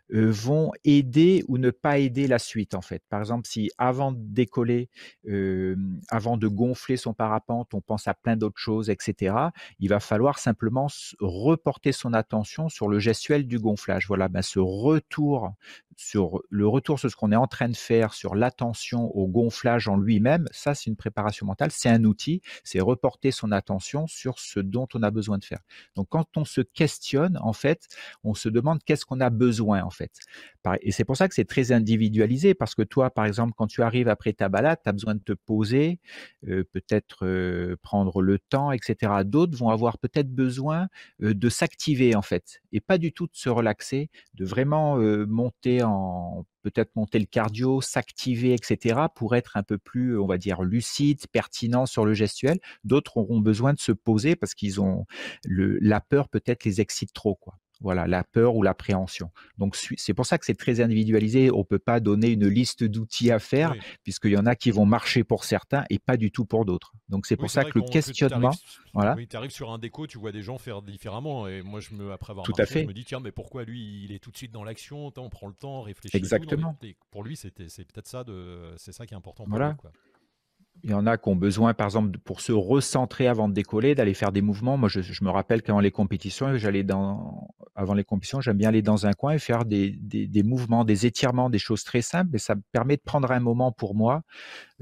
vont 0.10 0.72
aider 0.84 1.44
ou 1.48 1.58
ne 1.58 1.70
pas 1.70 1.98
aider 1.98 2.28
la 2.28 2.40
suite 2.40 2.76
en 2.76 2.82
fait. 2.82 3.02
Par 3.10 3.20
exemple, 3.20 3.48
si 3.48 3.72
avant 3.78 4.12
de 4.12 4.20
décoller, 4.20 4.90
avant 6.10 6.38
de 6.38 6.48
gonfler 6.48 6.98
son 6.98 7.14
parapente, 7.14 7.74
on 7.74 7.82
pense 7.82 8.08
à 8.08 8.14
plein 8.14 8.36
d'autres 8.36 8.60
choses, 8.60 8.90
etc., 8.90 9.36
il 9.80 9.90
va 9.90 10.00
falloir 10.00 10.40
simplement 10.40 10.88
reporter 11.20 11.92
son 11.92 12.14
attention 12.14 12.70
sur 12.70 12.88
le 12.88 13.00
gestuel 13.00 13.48
du 13.48 13.60
gonflage. 13.60 14.08
Voilà, 14.08 14.28
ben, 14.28 14.42
ce 14.42 14.60
retour 14.60 15.54
sur 16.02 16.42
le 16.50 16.68
retour 16.68 17.00
sur 17.00 17.10
ce 17.10 17.16
qu'on 17.16 17.32
est 17.32 17.38
en 17.38 17.48
train 17.48 17.70
de 17.70 17.76
faire, 17.76 18.14
sur 18.14 18.36
l'attention 18.36 19.16
au 19.16 19.28
gonflage 19.28 19.88
en 19.88 19.98
lui-même, 19.98 20.48
ça 20.52 20.74
c'est 20.74 20.90
une 20.90 20.96
préparation 20.96 21.46
mentale, 21.46 21.72
c'est 21.72 21.90
un 21.90 22.04
outil, 22.04 22.42
c'est 22.64 22.80
reporter 22.80 23.32
son 23.32 23.52
attention 23.52 24.08
sur 24.08 24.40
ce 24.40 24.60
dont 24.60 24.88
on 24.94 25.04
a 25.04 25.12
besoin 25.12 25.38
de 25.38 25.46
faire. 25.46 25.60
Donc 25.96 26.08
quand 26.10 26.38
on 26.38 26.46
se 26.46 26.62
questionne, 26.62 27.38
en 27.42 27.54
fait, 27.54 27.88
on 28.24 28.34
se 28.34 28.50
demande 28.50 28.84
qu'est-ce 28.84 29.06
qu'on 29.06 29.20
a 29.20 29.30
besoin 29.30 29.84
en 29.84 29.92
fait 29.92 30.12
et 30.82 30.92
c'est 30.92 31.06
pour 31.06 31.18
ça 31.18 31.28
que 31.28 31.34
c'est 31.34 31.46
très 31.46 31.72
individualisé, 31.72 32.54
parce 32.54 32.76
que 32.76 32.84
toi, 32.84 33.10
par 33.10 33.26
exemple, 33.26 33.54
quand 33.58 33.68
tu 33.68 33.82
arrives 33.82 34.08
après 34.08 34.34
ta 34.34 34.48
balade, 34.50 34.78
tu 34.84 34.90
as 34.90 34.92
besoin 34.92 35.16
de 35.16 35.20
te 35.20 35.34
poser, 35.34 36.00
euh, 36.48 36.64
peut-être 36.72 37.26
euh, 37.26 37.76
prendre 37.82 38.22
le 38.22 38.38
temps, 38.38 38.72
etc. 38.72 39.14
D'autres 39.26 39.58
vont 39.58 39.70
avoir 39.70 39.98
peut-être 39.98 40.30
besoin 40.34 40.88
euh, 41.24 41.34
de 41.34 41.50
s'activer, 41.50 42.16
en 42.16 42.22
fait, 42.22 42.62
et 42.72 42.80
pas 42.80 42.98
du 42.98 43.12
tout 43.12 43.26
de 43.26 43.36
se 43.36 43.50
relaxer, 43.50 44.10
de 44.36 44.46
vraiment 44.46 44.98
monter 45.28 45.84
en 45.84 45.91
peut-être 46.64 46.96
monter 46.96 47.20
le 47.20 47.26
cardio, 47.26 47.82
s'activer, 47.82 48.54
etc., 48.54 49.00
pour 49.16 49.36
être 49.36 49.58
un 49.58 49.64
peu 49.64 49.78
plus, 49.78 50.18
on 50.20 50.28
va 50.28 50.38
dire, 50.38 50.62
lucide, 50.62 51.20
pertinent 51.32 51.86
sur 51.86 52.06
le 52.06 52.14
gestuel. 52.14 52.60
D'autres 52.84 53.18
auront 53.18 53.40
besoin 53.40 53.74
de 53.74 53.80
se 53.80 53.92
poser 53.92 54.36
parce 54.36 54.54
qu'ils 54.54 54.82
ont 54.82 55.06
la 55.46 56.02
peur 56.02 56.30
peut-être 56.30 56.64
les 56.66 56.82
excite 56.82 57.14
trop, 57.14 57.36
quoi. 57.36 57.58
Voilà, 57.82 58.06
la 58.08 58.24
peur 58.24 58.56
ou 58.56 58.62
l'appréhension. 58.62 59.32
Donc 59.58 59.76
c'est 59.76 60.14
pour 60.14 60.26
ça 60.26 60.38
que 60.38 60.46
c'est 60.46 60.58
très 60.58 60.82
individualisé. 60.82 61.52
On 61.52 61.64
peut 61.64 61.80
pas 61.80 62.00
donner 62.00 62.30
une 62.30 62.48
liste 62.48 62.84
d'outils 62.84 63.32
à 63.32 63.40
faire 63.40 63.74
puisqu'il 64.04 64.32
y 64.32 64.38
en 64.38 64.46
a 64.46 64.56
qui 64.56 64.72
vont 64.72 64.86
marcher 64.86 65.24
pour 65.24 65.44
certains 65.44 65.84
et 65.90 65.98
pas 65.98 66.16
du 66.16 66.32
tout 66.32 66.46
pour 66.46 66.66
d'autres. 66.66 66.94
Donc 67.10 67.26
c'est 67.26 67.36
pour 67.36 67.50
ça 67.50 67.64
que 67.64 67.80
le 67.80 67.82
questionnement, 67.82 68.54
voilà. 68.94 69.16
Oui, 69.16 69.28
tu 69.28 69.36
arrives 69.36 69.52
sur 69.52 69.72
un 69.72 69.80
déco, 69.80 70.08
tu 70.08 70.18
vois 70.20 70.32
des 70.32 70.44
gens 70.44 70.58
faire 70.58 70.82
différemment 70.82 71.48
et 71.48 71.62
moi 71.62 71.80
je 71.80 71.94
me 71.94 72.12
après 72.12 72.32
avoir 72.32 72.46
tout 72.46 72.54
marché, 72.58 72.84
je 72.84 72.88
me 72.88 72.94
dis 72.94 73.06
tiens 73.06 73.20
mais 73.20 73.32
pourquoi 73.32 73.64
lui 73.64 74.04
il 74.04 74.12
est 74.12 74.20
tout 74.20 74.32
de 74.32 74.38
suite 74.38 74.52
dans 74.52 74.64
l'action, 74.64 75.12
on 75.18 75.30
prend 75.30 75.48
le 75.48 75.54
temps, 75.54 75.82
réfléchit. 75.82 76.16
Exactement. 76.16 76.78
pour 77.10 77.24
lui 77.24 77.36
c'était 77.36 77.68
c'est 77.68 77.86
peut-être 77.86 78.08
ça 78.08 78.24
de 78.24 78.74
c'est 78.78 78.92
ça 78.92 79.06
qui 79.06 79.14
est 79.14 79.18
important 79.18 79.44
pour 79.44 79.52
voilà. 79.52 79.72
lui, 79.72 79.78
quoi. 79.78 79.92
Il 80.84 80.90
y 80.90 80.94
en 80.94 81.06
a 81.06 81.18
qui 81.18 81.30
ont 81.30 81.36
besoin, 81.36 81.74
par 81.74 81.88
exemple, 81.88 82.18
pour 82.20 82.42
se 82.42 82.52
recentrer 82.52 83.28
avant 83.28 83.48
de 83.48 83.54
décoller, 83.54 83.94
d'aller 83.94 84.14
faire 84.14 84.32
des 84.32 84.42
mouvements. 84.42 84.78
Moi, 84.78 84.90
je, 84.90 85.24
me 85.24 85.30
rappelle 85.30 85.62
qu'avant 85.62 85.80
les 85.80 85.92
compétitions, 85.92 86.58
j'allais 86.58 86.84
dans, 86.84 87.48
avant 87.76 87.94
les 87.94 88.04
compétitions, 88.04 88.42
j'aime 88.42 88.58
bien 88.58 88.70
aller 88.70 88.82
dans 88.82 89.06
un 89.06 89.14
coin 89.14 89.34
et 89.34 89.40
faire 89.40 89.66
des, 89.66 89.92
des, 89.92 90.44
mouvements, 90.44 90.84
des 90.84 91.06
étirements, 91.06 91.50
des 91.50 91.60
choses 91.60 91.84
très 91.84 92.02
simples. 92.02 92.36
Et 92.36 92.40
ça 92.40 92.56
me 92.56 92.62
permet 92.72 92.98
de 92.98 93.02
prendre 93.02 93.32
un 93.32 93.40
moment 93.40 93.72
pour 93.72 93.94
moi, 93.94 94.24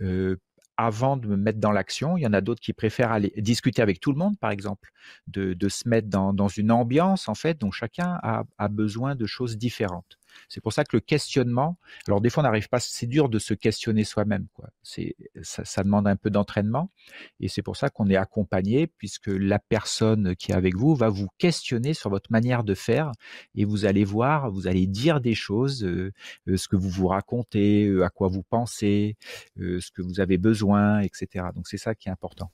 euh, 0.01 0.37
avant 0.77 1.17
de 1.17 1.27
me 1.27 1.35
mettre 1.35 1.59
dans 1.59 1.73
l'action. 1.73 2.15
Il 2.15 2.21
y 2.21 2.27
en 2.27 2.33
a 2.33 2.41
d'autres 2.41 2.61
qui 2.61 2.71
préfèrent 2.71 3.11
aller 3.11 3.33
discuter 3.37 3.81
avec 3.81 3.99
tout 3.99 4.13
le 4.13 4.17
monde, 4.17 4.39
par 4.39 4.51
exemple, 4.51 4.91
de, 5.27 5.53
de 5.53 5.69
se 5.69 5.89
mettre 5.89 6.07
dans, 6.07 6.33
dans, 6.33 6.47
une 6.47 6.71
ambiance, 6.71 7.27
en 7.27 7.35
fait, 7.35 7.59
dont 7.59 7.71
chacun 7.71 8.17
a, 8.23 8.43
a 8.57 8.67
besoin 8.69 9.15
de 9.15 9.25
choses 9.25 9.57
différentes. 9.57 10.18
C'est 10.47 10.61
pour 10.61 10.73
ça 10.73 10.83
que 10.83 10.95
le 10.95 11.01
questionnement, 11.01 11.77
alors 12.07 12.21
des 12.21 12.29
fois 12.29 12.41
on 12.41 12.45
n'arrive 12.45 12.69
pas, 12.69 12.79
c'est 12.79 13.07
dur 13.07 13.29
de 13.29 13.39
se 13.39 13.53
questionner 13.53 14.03
soi-même, 14.03 14.47
quoi. 14.53 14.69
C'est, 14.83 15.15
ça, 15.41 15.83
demande 15.83 16.07
un 16.07 16.15
peu 16.15 16.29
d'entraînement, 16.29 16.91
et 17.39 17.47
c'est 17.47 17.61
pour 17.61 17.77
ça 17.77 17.89
qu'on 17.89 18.09
est 18.09 18.15
accompagné, 18.15 18.87
puisque 18.87 19.27
la 19.27 19.59
personne 19.59 20.35
qui 20.35 20.51
est 20.51 20.55
avec 20.55 20.75
vous 20.75 20.95
va 20.95 21.09
vous 21.09 21.27
questionner 21.37 21.93
sur 21.93 22.09
votre 22.09 22.31
manière 22.31 22.63
de 22.63 22.75
faire, 22.75 23.11
et 23.55 23.65
vous 23.65 23.85
allez 23.85 24.03
voir, 24.03 24.51
vous 24.51 24.67
allez 24.67 24.87
dire 24.87 25.21
des 25.21 25.35
choses, 25.35 25.83
euh, 25.83 26.11
euh, 26.47 26.57
ce 26.57 26.67
que 26.67 26.75
vous 26.75 26.89
vous 26.89 27.07
racontez, 27.07 27.85
euh, 27.87 28.03
à 28.03 28.09
quoi 28.09 28.27
vous 28.27 28.43
pensez, 28.43 29.17
ce 29.57 29.91
que 29.91 30.01
vous 30.01 30.19
avez 30.19 30.37
besoin, 30.37 30.99
etc. 31.01 31.47
Donc 31.55 31.67
c'est 31.67 31.77
ça 31.77 31.95
qui 31.95 32.09
est 32.09 32.11
important. 32.11 32.51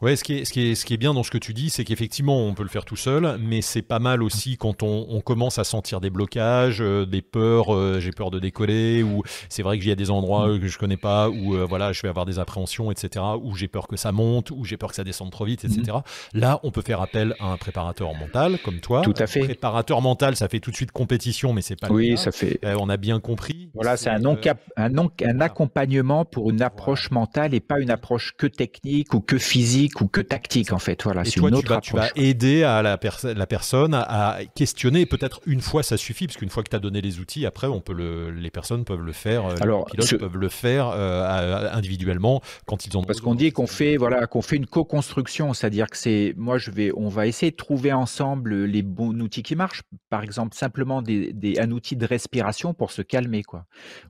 Ouais, 0.00 0.14
ce 0.14 0.22
qui, 0.22 0.34
est, 0.34 0.44
ce, 0.44 0.52
qui 0.52 0.70
est, 0.70 0.74
ce 0.76 0.84
qui 0.84 0.94
est 0.94 0.96
bien 0.96 1.12
dans 1.12 1.24
ce 1.24 1.30
que 1.32 1.38
tu 1.38 1.52
dis, 1.52 1.70
c'est 1.70 1.82
qu'effectivement, 1.82 2.38
on 2.38 2.54
peut 2.54 2.62
le 2.62 2.68
faire 2.68 2.84
tout 2.84 2.94
seul, 2.94 3.36
mais 3.40 3.62
c'est 3.62 3.82
pas 3.82 3.98
mal 3.98 4.22
aussi 4.22 4.56
quand 4.56 4.84
on, 4.84 5.06
on, 5.10 5.20
commence 5.20 5.58
à 5.58 5.64
sentir 5.64 6.00
des 6.00 6.08
blocages, 6.08 6.80
euh, 6.80 7.04
des 7.04 7.20
peurs, 7.20 7.74
euh, 7.74 7.98
j'ai 7.98 8.12
peur 8.12 8.30
de 8.30 8.38
décoller, 8.38 9.02
ou 9.02 9.24
c'est 9.48 9.64
vrai 9.64 9.76
que 9.76 9.84
y 9.84 9.90
a 9.90 9.96
des 9.96 10.12
endroits 10.12 10.56
que 10.56 10.68
je 10.68 10.78
connais 10.78 10.96
pas, 10.96 11.28
où 11.28 11.56
euh, 11.56 11.66
voilà, 11.68 11.92
je 11.92 12.00
vais 12.02 12.08
avoir 12.08 12.26
des 12.26 12.38
appréhensions, 12.38 12.92
etc., 12.92 13.24
où 13.42 13.56
j'ai 13.56 13.66
peur 13.66 13.88
que 13.88 13.96
ça 13.96 14.12
monte, 14.12 14.52
où 14.52 14.64
j'ai 14.64 14.76
peur 14.76 14.90
que 14.90 14.94
ça 14.94 15.02
descende 15.02 15.32
trop 15.32 15.44
vite, 15.44 15.64
etc. 15.64 15.98
Mm. 16.32 16.38
Là, 16.38 16.60
on 16.62 16.70
peut 16.70 16.82
faire 16.82 17.00
appel 17.00 17.34
à 17.40 17.46
un 17.46 17.56
préparateur 17.56 18.14
mental, 18.14 18.60
comme 18.64 18.78
toi. 18.78 19.00
Tout 19.00 19.14
à 19.18 19.26
fait. 19.26 19.40
préparateur 19.40 20.00
mental, 20.00 20.36
ça 20.36 20.48
fait 20.48 20.60
tout 20.60 20.70
de 20.70 20.76
suite 20.76 20.92
compétition, 20.92 21.52
mais 21.52 21.60
c'est 21.62 21.74
pas 21.74 21.88
Oui, 21.90 22.16
ça 22.16 22.30
fait. 22.30 22.60
on 22.62 22.88
a 22.88 22.98
bien 22.98 23.18
compris. 23.18 23.70
Voilà, 23.74 23.96
c'est 23.96 24.10
un, 24.10 24.24
un, 24.24 24.38
un, 24.76 25.40
accompagnement 25.40 26.24
pour 26.24 26.50
une 26.50 26.62
approche 26.62 27.10
mentale 27.10 27.52
et 27.52 27.60
pas 27.60 27.80
une 27.80 27.90
approche 27.90 28.34
que 28.38 28.46
technique 28.46 29.12
ou 29.12 29.20
que 29.20 29.38
physique 29.38 29.87
ou 30.00 30.08
que 30.08 30.20
tactique 30.20 30.72
en 30.72 30.78
fait. 30.78 31.02
Voilà, 31.04 31.24
c'est 31.24 31.36
une 31.36 31.54
autre 31.54 31.62
tu 31.62 31.68
vas, 31.68 31.80
tu 31.80 31.96
vas 31.96 32.08
aider 32.16 32.62
à 32.62 32.82
la, 32.82 32.98
la 33.24 33.46
personne 33.46 33.94
à 33.94 34.38
questionner. 34.54 35.06
Peut-être 35.06 35.40
une 35.46 35.60
fois 35.60 35.82
ça 35.82 35.96
suffit, 35.96 36.26
parce 36.26 36.36
qu'une 36.36 36.50
fois 36.50 36.62
que 36.62 36.70
tu 36.70 36.76
as 36.76 36.80
donné 36.80 37.00
les 37.00 37.20
outils, 37.20 37.46
après 37.46 37.66
on 37.66 37.80
peut 37.80 37.92
le, 37.92 38.30
les 38.30 38.50
personnes 38.50 38.84
peuvent 38.84 39.02
le 39.02 39.12
faire, 39.12 39.46
euh, 39.46 39.54
Alors, 39.60 39.86
les 39.92 39.98
pilotes 39.98 40.20
peuvent 40.20 40.36
le 40.36 40.48
faire 40.48 40.88
euh, 40.88 41.68
individuellement 41.72 42.42
quand 42.66 42.86
ils 42.86 42.96
ont. 42.96 43.02
Parce 43.02 43.20
qu'on 43.20 43.34
dit 43.34 43.52
qu'on 43.52 43.66
fait 43.66 43.96
voilà 43.96 44.26
qu'on 44.26 44.42
fait 44.42 44.56
une 44.56 44.66
co-construction, 44.66 45.54
c'est-à-dire 45.54 45.88
que 45.88 45.96
c'est 45.96 46.34
moi 46.36 46.58
je 46.58 46.70
vais 46.70 46.92
on 46.96 47.08
va 47.08 47.26
essayer 47.26 47.50
de 47.50 47.56
trouver 47.56 47.92
ensemble 47.92 48.64
les 48.64 48.82
bons 48.82 49.18
outils 49.20 49.42
qui 49.42 49.56
marchent. 49.56 49.82
Par 50.10 50.22
exemple 50.22 50.56
simplement 50.56 51.02
des, 51.02 51.32
des, 51.32 51.58
un 51.58 51.70
outil 51.70 51.96
de 51.96 52.06
respiration 52.06 52.74
pour 52.74 52.90
se 52.90 53.02
calmer 53.02 53.42
quoi, 53.42 53.66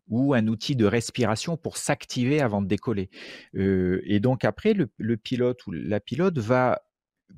ou 0.09 0.35
un 0.35 0.47
outil 0.49 0.77
de 0.77 0.87
respiration 0.87 1.57
pour 1.57 1.77
s'activer 1.77 2.41
avant 2.41 2.63
de 2.63 2.67
décoller. 2.67 3.11
Euh, 3.57 4.01
et 4.05 4.21
donc 4.21 4.45
après 4.45 4.75
le, 4.75 4.91
le 4.99 5.17
pilote 5.17 5.67
la 5.73 6.01
pilote 6.01 6.39
va 6.39 6.83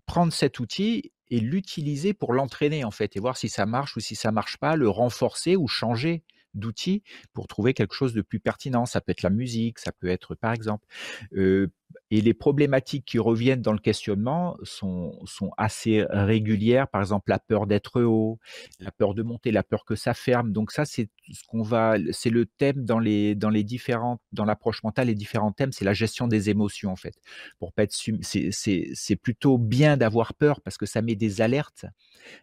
prendre 0.06 0.32
cet 0.32 0.60
outil 0.60 1.12
et 1.28 1.40
l'utiliser 1.40 2.12
pour 2.14 2.32
l'entraîner 2.32 2.84
en 2.84 2.90
fait 2.90 3.16
et 3.16 3.20
voir 3.20 3.37
si 3.37 3.49
ça 3.49 3.66
marche 3.66 3.96
ou 3.96 4.00
si 4.00 4.14
ça 4.16 4.32
marche 4.32 4.56
pas, 4.58 4.76
le 4.76 4.88
renforcer 4.88 5.56
ou 5.56 5.68
changer 5.68 6.25
d'outils 6.54 7.02
pour 7.32 7.46
trouver 7.46 7.75
quelque 7.75 7.94
chose 7.94 8.12
de 8.12 8.22
plus 8.22 8.40
pertinent. 8.40 8.87
Ça 8.87 9.00
peut 9.00 9.12
être 9.12 9.22
la 9.22 9.30
musique, 9.30 9.78
ça 9.78 9.92
peut 9.92 10.08
être 10.08 10.34
par 10.34 10.52
exemple. 10.52 10.87
Et 12.11 12.20
les 12.20 12.35
problématiques 12.35 13.04
qui 13.04 13.18
reviennent 13.18 13.62
dans 13.62 13.73
le 13.73 13.78
questionnement 13.78 14.56
sont, 14.62 15.18
sont 15.26 15.52
assez 15.56 16.04
régulières. 16.11 16.88
Par 16.88 17.00
exemple, 17.00 17.30
la 17.30 17.38
peur 17.38 17.66
d'être 17.66 18.02
haut, 18.02 18.38
la 18.80 18.90
peur 18.90 19.14
de 19.14 19.23
monter, 19.23 19.52
la 19.52 19.62
peur 19.62 19.85
que 19.85 19.94
ça 19.94 20.14
ferme. 20.14 20.52
Donc 20.52 20.73
ça, 20.73 20.85
c'est 20.85 21.09
ce 21.32 21.44
qu'on 21.47 21.62
va, 21.62 21.97
c'est 22.11 22.30
le 22.30 22.47
thème 22.47 22.85
dans 22.85 22.99
les 22.99 23.35
dans 23.35 23.50
les 23.50 23.64
différentes, 23.64 24.20
dans 24.32 24.44
l'approche 24.44 24.82
mentale, 24.82 25.06
les 25.06 25.14
différents 25.14 25.52
thèmes, 25.52 25.73
c'est 25.73 25.85
la 25.85 25.92
gestion 25.92 26.26
des 26.26 26.50
émotions 26.50 26.90
en 26.90 26.97
fait. 26.97 27.14
Pour 27.59 27.73
pas 27.73 27.85
être, 27.85 27.94
c'est 28.23 29.16
plutôt 29.16 29.59
bien 29.59 29.97
d'avoir 29.97 30.35
peur 30.35 30.61
parce 30.61 30.76
que 30.76 30.87
ça 30.87 31.02
met 31.02 31.14
des 31.14 31.40
alertes. 31.40 31.87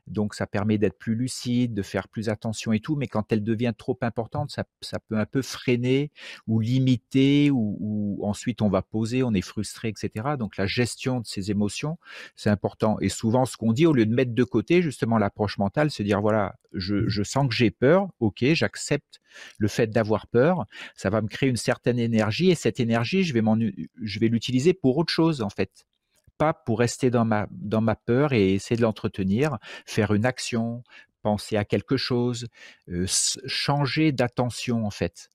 Donc 0.08 0.34
ça 0.34 0.48
permet 0.48 0.78
d'être 0.78 0.98
plus 0.98 1.16
lucide, 1.16 1.74
de 1.74 1.82
faire 1.82 2.08
plus 2.08 2.30
attention 2.30 2.74
et 2.74 2.80
tout. 2.80 2.96
Mais 2.96 3.08
quand 3.08 3.32
elle 3.32 3.44
devient 3.44 3.74
trop 3.78 3.98
importante, 4.02 4.52
ça, 4.52 4.66
peut 5.08 5.18
un 5.18 5.26
peu 5.26 5.42
freiner 5.42 6.12
ou 6.48 6.60
limiter, 6.60 7.52
ou, 7.52 8.20
ensuite 8.24 8.62
on 8.62 8.70
va 8.70 8.82
poser, 8.82 9.24
on 9.24 9.34
est 9.34 9.37
frustré, 9.42 9.90
etc. 9.90 10.36
Donc 10.38 10.58
la 10.58 10.66
gestion 10.66 11.20
de 11.22 11.28
ces 11.28 11.52
émotions, 11.52 11.98
c'est 12.36 12.50
important. 12.50 12.98
Et 13.02 13.10
souvent, 13.10 13.46
ce 13.46 13.58
qu'on 13.58 13.74
dit, 13.74 13.86
au 13.86 13.94
lieu 13.94 14.06
de 14.06 14.14
mettre 14.14 14.34
de 14.34 14.44
côté 14.44 14.82
justement 14.82 15.18
l'approche 15.18 15.58
mentale, 15.58 15.92
se 15.92 16.04
dire 16.04 16.22
voilà, 16.22 16.56
je, 16.74 17.08
je 17.08 17.24
sens 17.24 17.48
que 17.48 17.54
j'ai 17.54 17.72
peur, 17.72 18.08
ok, 18.20 18.44
j'accepte 18.54 19.20
le 19.58 19.68
fait 19.68 19.88
d'avoir 19.88 20.28
peur, 20.28 20.66
ça 20.96 21.10
va 21.10 21.22
me 21.22 21.28
créer 21.28 21.50
une 21.50 21.58
certaine 21.58 22.00
énergie, 22.00 22.50
et 22.50 22.56
cette 22.56 22.80
énergie, 22.80 23.24
je 23.24 23.34
vais, 23.34 23.42
je 24.02 24.20
vais 24.20 24.28
l'utiliser 24.28 24.74
pour 24.74 24.98
autre 24.98 25.14
chose 25.14 25.42
en 25.42 25.50
fait 25.50 25.86
pas 26.38 26.54
pour 26.54 26.80
rester 26.80 27.10
dans 27.10 27.26
ma, 27.26 27.48
dans 27.50 27.82
ma 27.82 27.96
peur 27.96 28.32
et 28.32 28.54
essayer 28.54 28.78
de 28.78 28.84
l'entretenir, 28.84 29.58
faire 29.86 30.14
une 30.14 30.26
action, 30.26 30.84
penser 31.24 31.58
à 31.58 31.66
quelque 31.66 31.98
chose, 31.98 32.48
changer 33.06 34.12
d'attention 34.12 34.86
en 34.86 34.92
fait, 34.92 35.30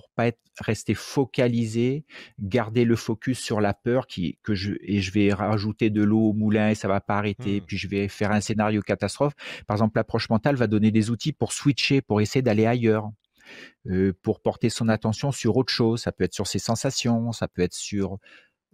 pour 0.00 0.08
pas 0.16 0.28
être 0.28 0.38
rester 0.60 0.94
focalisé, 0.94 2.06
garder 2.38 2.86
le 2.86 2.96
focus 2.96 3.38
sur 3.38 3.60
la 3.60 3.74
peur 3.74 4.06
qui 4.06 4.38
que 4.42 4.54
je 4.54 4.72
et 4.80 5.02
je 5.02 5.12
vais 5.12 5.30
rajouter 5.30 5.90
de 5.90 6.02
l'eau 6.02 6.30
au 6.30 6.32
moulin 6.32 6.70
et 6.70 6.74
ça 6.74 6.88
va 6.88 7.02
pas 7.02 7.18
arrêter, 7.18 7.60
mmh. 7.60 7.64
puis 7.66 7.76
je 7.76 7.86
vais 7.86 8.08
faire 8.08 8.32
un 8.32 8.40
scénario 8.40 8.80
catastrophe. 8.80 9.34
Par 9.66 9.76
exemple, 9.76 9.98
l'approche 9.98 10.30
mentale 10.30 10.56
va 10.56 10.66
donner 10.66 10.90
des 10.90 11.10
outils 11.10 11.34
pour 11.34 11.52
switcher, 11.52 12.00
pour 12.00 12.22
essayer 12.22 12.40
d'aller 12.40 12.64
ailleurs. 12.64 13.10
pour 14.22 14.40
porter 14.40 14.70
son 14.70 14.88
attention 14.88 15.32
sur 15.32 15.56
autre 15.56 15.72
chose. 15.72 16.02
Ça 16.02 16.12
peut 16.12 16.24
être 16.24 16.34
sur 16.34 16.46
ses 16.46 16.60
sensations, 16.60 17.32
ça 17.32 17.48
peut 17.48 17.62
être 17.62 17.74
sur 17.74 18.18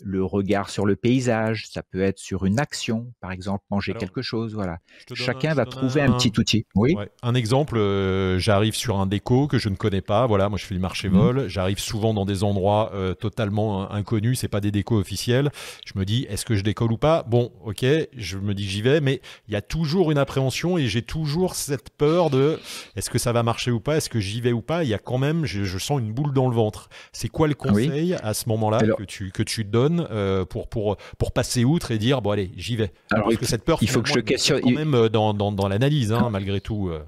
le 0.02 0.24
regard 0.24 0.70
sur 0.70 0.86
le 0.86 0.96
paysage, 0.96 1.66
ça 1.68 1.82
peut 1.82 2.02
être 2.02 2.18
sur 2.18 2.44
une 2.44 2.60
action, 2.60 3.12
par 3.20 3.32
exemple 3.32 3.64
manger 3.70 3.94
quelque 3.94 4.22
chose, 4.22 4.54
voilà. 4.54 4.78
Chacun 5.14 5.54
va 5.54 5.64
trouver 5.64 6.02
un, 6.02 6.12
petit 6.12 6.32
outil. 6.38 6.66
Oui. 6.74 6.94
Un 7.22 7.34
exemple, 7.34 7.76
euh, 7.78 8.38
j'arrive 8.38 8.74
sur 8.74 8.98
un 8.98 9.06
déco 9.06 9.46
que 9.46 9.58
je 9.58 9.68
ne 9.68 9.76
connais 9.76 10.02
pas, 10.02 10.26
voilà, 10.26 10.48
moi 10.48 10.58
je 10.58 10.64
fais 10.64 10.74
du 10.74 10.80
marché 10.80 11.08
mmh. 11.08 11.12
vol, 11.12 11.48
j'arrive 11.48 11.78
souvent 11.78 12.12
dans 12.12 12.26
des 12.26 12.44
endroits 12.44 12.90
euh, 12.94 13.14
totalement 13.14 13.90
inconnus, 13.90 14.40
c'est 14.40 14.48
pas 14.48 14.60
des 14.60 14.70
décos 14.70 14.98
officiels. 14.98 15.50
Je 15.84 15.98
me 15.98 16.04
dis 16.04 16.26
est-ce 16.28 16.44
que 16.44 16.54
je 16.54 16.62
décolle 16.62 16.92
ou 16.92 16.98
pas? 16.98 17.22
Bon, 17.22 17.52
OK, 17.64 17.84
je 18.16 18.38
me 18.38 18.54
dis 18.54 18.68
j'y 18.68 18.82
vais, 18.82 19.00
mais 19.00 19.20
il 19.48 19.54
y 19.54 19.56
a 19.56 19.62
toujours 19.62 20.10
une 20.10 20.18
appréhension 20.18 20.76
et 20.78 20.86
j'ai 20.86 21.02
toujours 21.02 21.54
cette 21.54 21.90
peur 21.90 22.30
de 22.30 22.58
est-ce 22.96 23.10
que 23.10 23.18
ça 23.18 23.32
va 23.32 23.42
marcher 23.42 23.70
ou 23.70 23.80
pas? 23.80 23.96
Est-ce 23.96 24.10
que 24.10 24.20
j'y 24.20 24.40
vais 24.40 24.52
ou 24.52 24.62
pas? 24.62 24.84
Il 24.84 24.90
y 24.90 24.94
a 24.94 24.98
quand 24.98 25.18
même 25.18 25.46
je, 25.46 25.78
sens 25.78 26.00
une 26.00 26.12
boule 26.12 26.32
dans 26.32 26.48
le 26.48 26.54
ventre. 26.54 26.88
C'est 27.12 27.28
quoi 27.28 27.48
le 27.48 27.54
conseil 27.54 28.14
à 28.22 28.34
ce 28.34 28.48
moment-là 28.48 28.78
que 28.78 29.04
tu 29.04 29.30
que 29.30 29.42
tu 29.42 29.64
donnes? 29.64 29.85
Euh, 29.88 30.44
pour, 30.44 30.68
pour, 30.68 30.96
pour 31.18 31.32
passer 31.32 31.64
outre 31.64 31.90
et 31.90 31.98
dire 31.98 32.22
bon 32.22 32.30
allez 32.30 32.50
j'y 32.56 32.76
vais 32.76 32.92
alors 33.10 33.26
Parce 33.26 33.36
que 33.38 33.46
cette 33.46 33.64
peur 33.64 33.78
il 33.82 33.88
faut 33.88 34.02
que 34.02 34.08
je 34.08 34.20
questionne 34.20 34.60
quand 34.60 34.70
même 34.70 34.94
euh, 34.94 35.08
dans, 35.08 35.34
dans, 35.34 35.52
dans 35.52 35.68
l'analyse 35.68 36.12
hein, 36.12 36.28
malgré 36.30 36.60
tout 36.60 36.88
euh. 36.88 37.04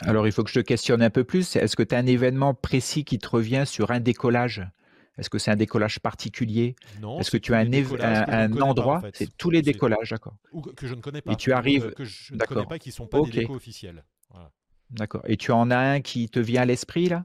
alors 0.00 0.26
il 0.26 0.32
faut 0.32 0.44
que 0.44 0.50
je 0.50 0.60
te 0.60 0.64
questionne 0.64 1.02
un 1.02 1.10
peu 1.10 1.24
plus 1.24 1.56
est-ce 1.56 1.76
que 1.76 1.82
tu 1.82 1.94
as 1.94 1.98
un 1.98 2.06
événement 2.06 2.54
précis 2.54 3.04
qui 3.04 3.18
te 3.18 3.28
revient 3.28 3.64
sur 3.66 3.90
un 3.90 4.00
décollage? 4.00 4.66
Est-ce 5.18 5.30
que 5.30 5.38
c'est 5.38 5.50
un 5.50 5.56
décollage 5.56 5.98
particulier? 6.00 6.76
Non. 7.00 7.18
Est-ce 7.18 7.30
que 7.30 7.38
tu 7.38 7.54
as 7.54 7.60
un, 7.60 8.28
un, 8.28 8.60
endroit 8.60 9.02
C'est 9.14 9.34
tous 9.38 9.48
les 9.48 9.62
décollages, 9.62 10.10
d'accord. 10.10 10.34
Ou 10.52 10.60
que 10.60 10.86
je 10.86 10.94
ne 10.94 11.00
connais 11.00 11.22
pas. 11.22 11.32
Et 11.32 11.36
tu 11.36 11.52
arrives. 11.52 11.92
Que 11.92 12.04
je 12.04 12.34
ne 12.34 12.38
connais 12.38 12.66
pas, 12.66 12.78
qui 12.78 12.92
sont 12.92 13.06
pas 13.06 13.22
des 13.22 13.30
décos 13.30 13.54
officiels. 13.54 14.04
D'accord. 14.90 15.22
Et 15.26 15.38
tu 15.38 15.52
en 15.52 15.70
as 15.70 15.78
un 15.78 16.00
qui 16.02 16.28
te 16.28 16.38
vient 16.38 16.60
à 16.60 16.64
l'esprit 16.66 17.08
là? 17.08 17.24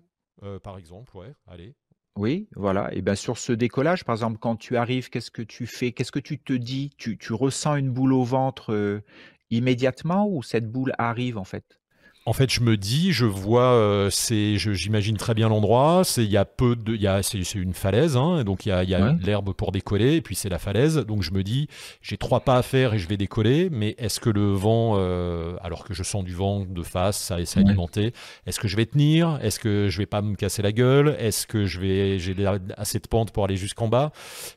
Par 0.63 0.77
exemple, 0.77 1.15
ouais. 1.17 1.33
Allez. 1.47 1.75
Oui, 2.15 2.49
voilà. 2.55 2.93
Et 2.93 3.01
bien 3.01 3.15
sur 3.15 3.37
ce 3.37 3.51
décollage, 3.53 4.03
par 4.03 4.13
exemple, 4.15 4.37
quand 4.39 4.55
tu 4.57 4.75
arrives, 4.77 5.09
qu'est-ce 5.09 5.31
que 5.31 5.41
tu 5.41 5.65
fais? 5.65 5.91
Qu'est-ce 5.93 6.11
que 6.11 6.19
tu 6.19 6.39
te 6.41 6.53
dis? 6.53 6.91
Tu, 6.97 7.17
tu 7.17 7.33
ressens 7.33 7.75
une 7.77 7.91
boule 7.91 8.13
au 8.13 8.23
ventre 8.23 9.01
immédiatement 9.49 10.27
ou 10.29 10.43
cette 10.43 10.71
boule 10.71 10.93
arrive 10.97 11.37
en 11.37 11.43
fait? 11.45 11.80
En 12.27 12.33
fait, 12.33 12.51
je 12.51 12.61
me 12.61 12.77
dis, 12.77 13.13
je 13.13 13.25
vois, 13.25 13.73
euh, 13.73 14.11
c'est, 14.11 14.57
j'imagine 14.57 15.17
très 15.17 15.33
bien 15.33 15.49
l'endroit. 15.49 16.03
C'est, 16.05 16.23
il 16.23 16.29
y 16.29 16.37
a 16.37 16.45
peu 16.45 16.75
de, 16.75 16.93
il 16.93 17.01
y 17.01 17.07
a, 17.07 17.23
c'est, 17.23 17.41
une 17.55 17.73
falaise, 17.73 18.15
hein, 18.15 18.43
donc 18.43 18.67
il 18.67 18.69
y 18.69 18.71
a, 18.71 18.83
y 18.83 18.93
a 18.93 19.13
de 19.13 19.25
l'herbe 19.25 19.53
pour 19.53 19.71
décoller, 19.71 20.17
et 20.17 20.21
puis 20.21 20.35
c'est 20.35 20.47
la 20.47 20.59
falaise. 20.59 20.97
Donc 20.97 21.23
je 21.23 21.31
me 21.31 21.41
dis, 21.41 21.67
j'ai 22.03 22.17
trois 22.17 22.41
pas 22.41 22.57
à 22.57 22.61
faire 22.61 22.93
et 22.93 22.99
je 22.99 23.07
vais 23.07 23.17
décoller. 23.17 23.69
Mais 23.71 23.95
est-ce 23.97 24.19
que 24.19 24.29
le 24.29 24.53
vent, 24.53 24.93
euh, 24.97 25.55
alors 25.61 25.83
que 25.83 25.95
je 25.95 26.03
sens 26.03 26.23
du 26.23 26.35
vent 26.35 26.63
de 26.63 26.83
face, 26.83 27.17
ça 27.17 27.41
est 27.41 27.57
alimenté, 27.57 28.13
est-ce 28.45 28.59
que 28.59 28.67
je 28.67 28.77
vais 28.77 28.85
tenir? 28.85 29.39
Est-ce 29.41 29.59
que 29.59 29.87
je 29.89 29.97
vais 29.97 30.05
pas 30.05 30.21
me 30.21 30.35
casser 30.35 30.61
la 30.61 30.71
gueule? 30.71 31.15
Est-ce 31.17 31.47
que 31.47 31.65
je 31.65 31.79
vais, 31.79 32.19
j'ai 32.19 32.35
assez 32.77 32.99
de 32.99 33.07
pente 33.07 33.31
pour 33.31 33.45
aller 33.45 33.57
jusqu'en 33.57 33.87
bas? 33.87 34.11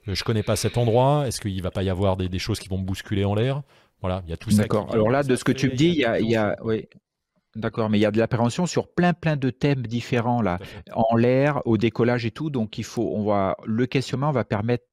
Euh, 0.06 0.14
Je 0.14 0.22
connais 0.22 0.42
pas 0.42 0.56
cet 0.56 0.76
endroit. 0.76 1.26
Est-ce 1.26 1.40
qu'il 1.40 1.62
va 1.62 1.70
pas 1.70 1.82
y 1.82 1.88
avoir 1.88 2.18
des, 2.18 2.28
des 2.28 2.38
choses 2.38 2.58
qui 2.58 2.68
vont 2.68 2.78
me 2.78 2.84
bousculer 2.84 3.24
en 3.24 3.34
l'air? 3.34 3.62
Voilà, 4.02 4.22
il 4.26 4.30
y 4.30 4.34
a 4.34 4.36
tout 4.36 4.50
ça. 4.50 4.62
D'accord. 4.62 4.92
Alors 4.92 5.08
là, 5.08 5.22
de 5.22 5.34
ce 5.34 5.44
que 5.44 5.52
tu 5.52 5.70
me 5.70 5.74
dis, 5.74 5.88
il 5.88 5.94
y 5.94 6.04
a, 6.04 6.20
il 6.20 6.28
y 6.28 6.36
a 6.36 6.56
oui, 6.62 6.86
D'accord, 7.56 7.88
mais 7.90 7.98
il 7.98 8.02
y 8.02 8.06
a 8.06 8.10
de 8.10 8.18
l'appréhension 8.18 8.66
sur 8.66 8.92
plein 8.92 9.12
plein 9.12 9.36
de 9.36 9.50
thèmes 9.50 9.86
différents 9.86 10.42
là, 10.42 10.58
en 10.92 11.16
l'air, 11.16 11.62
au 11.66 11.76
décollage 11.76 12.26
et 12.26 12.30
tout. 12.30 12.50
Donc 12.50 12.78
il 12.78 12.84
faut, 12.84 13.12
on 13.14 13.24
va, 13.24 13.56
le 13.64 13.86
questionnement 13.86 14.32
va 14.32 14.44
permettre 14.44 14.84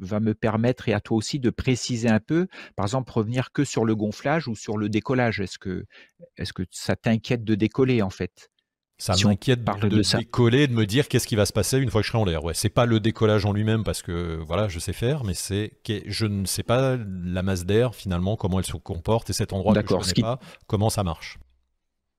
va 0.00 0.20
me 0.20 0.34
permettre 0.34 0.88
et 0.88 0.92
à 0.92 1.00
toi 1.00 1.16
aussi 1.16 1.38
de 1.38 1.50
préciser 1.50 2.08
un 2.08 2.20
peu, 2.20 2.48
par 2.76 2.86
exemple 2.86 3.12
revenir 3.12 3.52
que 3.52 3.64
sur 3.64 3.84
le 3.84 3.94
gonflage 3.94 4.48
ou 4.48 4.56
sur 4.56 4.76
le 4.76 4.88
décollage. 4.88 5.40
Est-ce 5.40 5.58
que, 5.58 5.84
est-ce 6.36 6.52
que 6.52 6.64
ça 6.70 6.96
t'inquiète 6.96 7.44
de 7.44 7.54
décoller 7.54 8.02
en 8.02 8.10
fait? 8.10 8.50
Ça 9.00 9.14
m'inquiète 9.22 9.62
de, 9.62 9.88
de, 9.88 10.16
décoller, 10.16 10.66
de 10.66 10.72
me 10.72 10.84
dire 10.84 11.06
qu'est-ce 11.06 11.28
qui 11.28 11.36
va 11.36 11.46
se 11.46 11.52
passer 11.52 11.78
une 11.78 11.88
fois 11.88 12.00
que 12.00 12.06
je 12.06 12.10
serai 12.10 12.20
en 12.20 12.24
l'air. 12.24 12.42
Ouais, 12.42 12.54
c'est 12.54 12.68
pas 12.68 12.84
le 12.84 12.98
décollage 12.98 13.46
en 13.46 13.52
lui-même 13.52 13.84
parce 13.84 14.02
que 14.02 14.40
voilà, 14.44 14.66
je 14.66 14.80
sais 14.80 14.92
faire, 14.92 15.22
mais 15.22 15.34
c'est 15.34 15.78
que 15.84 16.00
je 16.06 16.26
ne 16.26 16.44
sais 16.46 16.64
pas 16.64 16.96
la 16.96 17.44
masse 17.44 17.64
d'air 17.64 17.94
finalement 17.94 18.34
comment 18.34 18.58
elle 18.58 18.66
se 18.66 18.76
comporte 18.76 19.30
et 19.30 19.32
cet 19.32 19.52
endroit 19.52 19.72
que 19.72 19.88
je 19.88 19.94
ne 19.94 20.00
connais 20.00 20.14
pas 20.20 20.40
comment 20.66 20.90
ça 20.90 21.04
marche. 21.04 21.38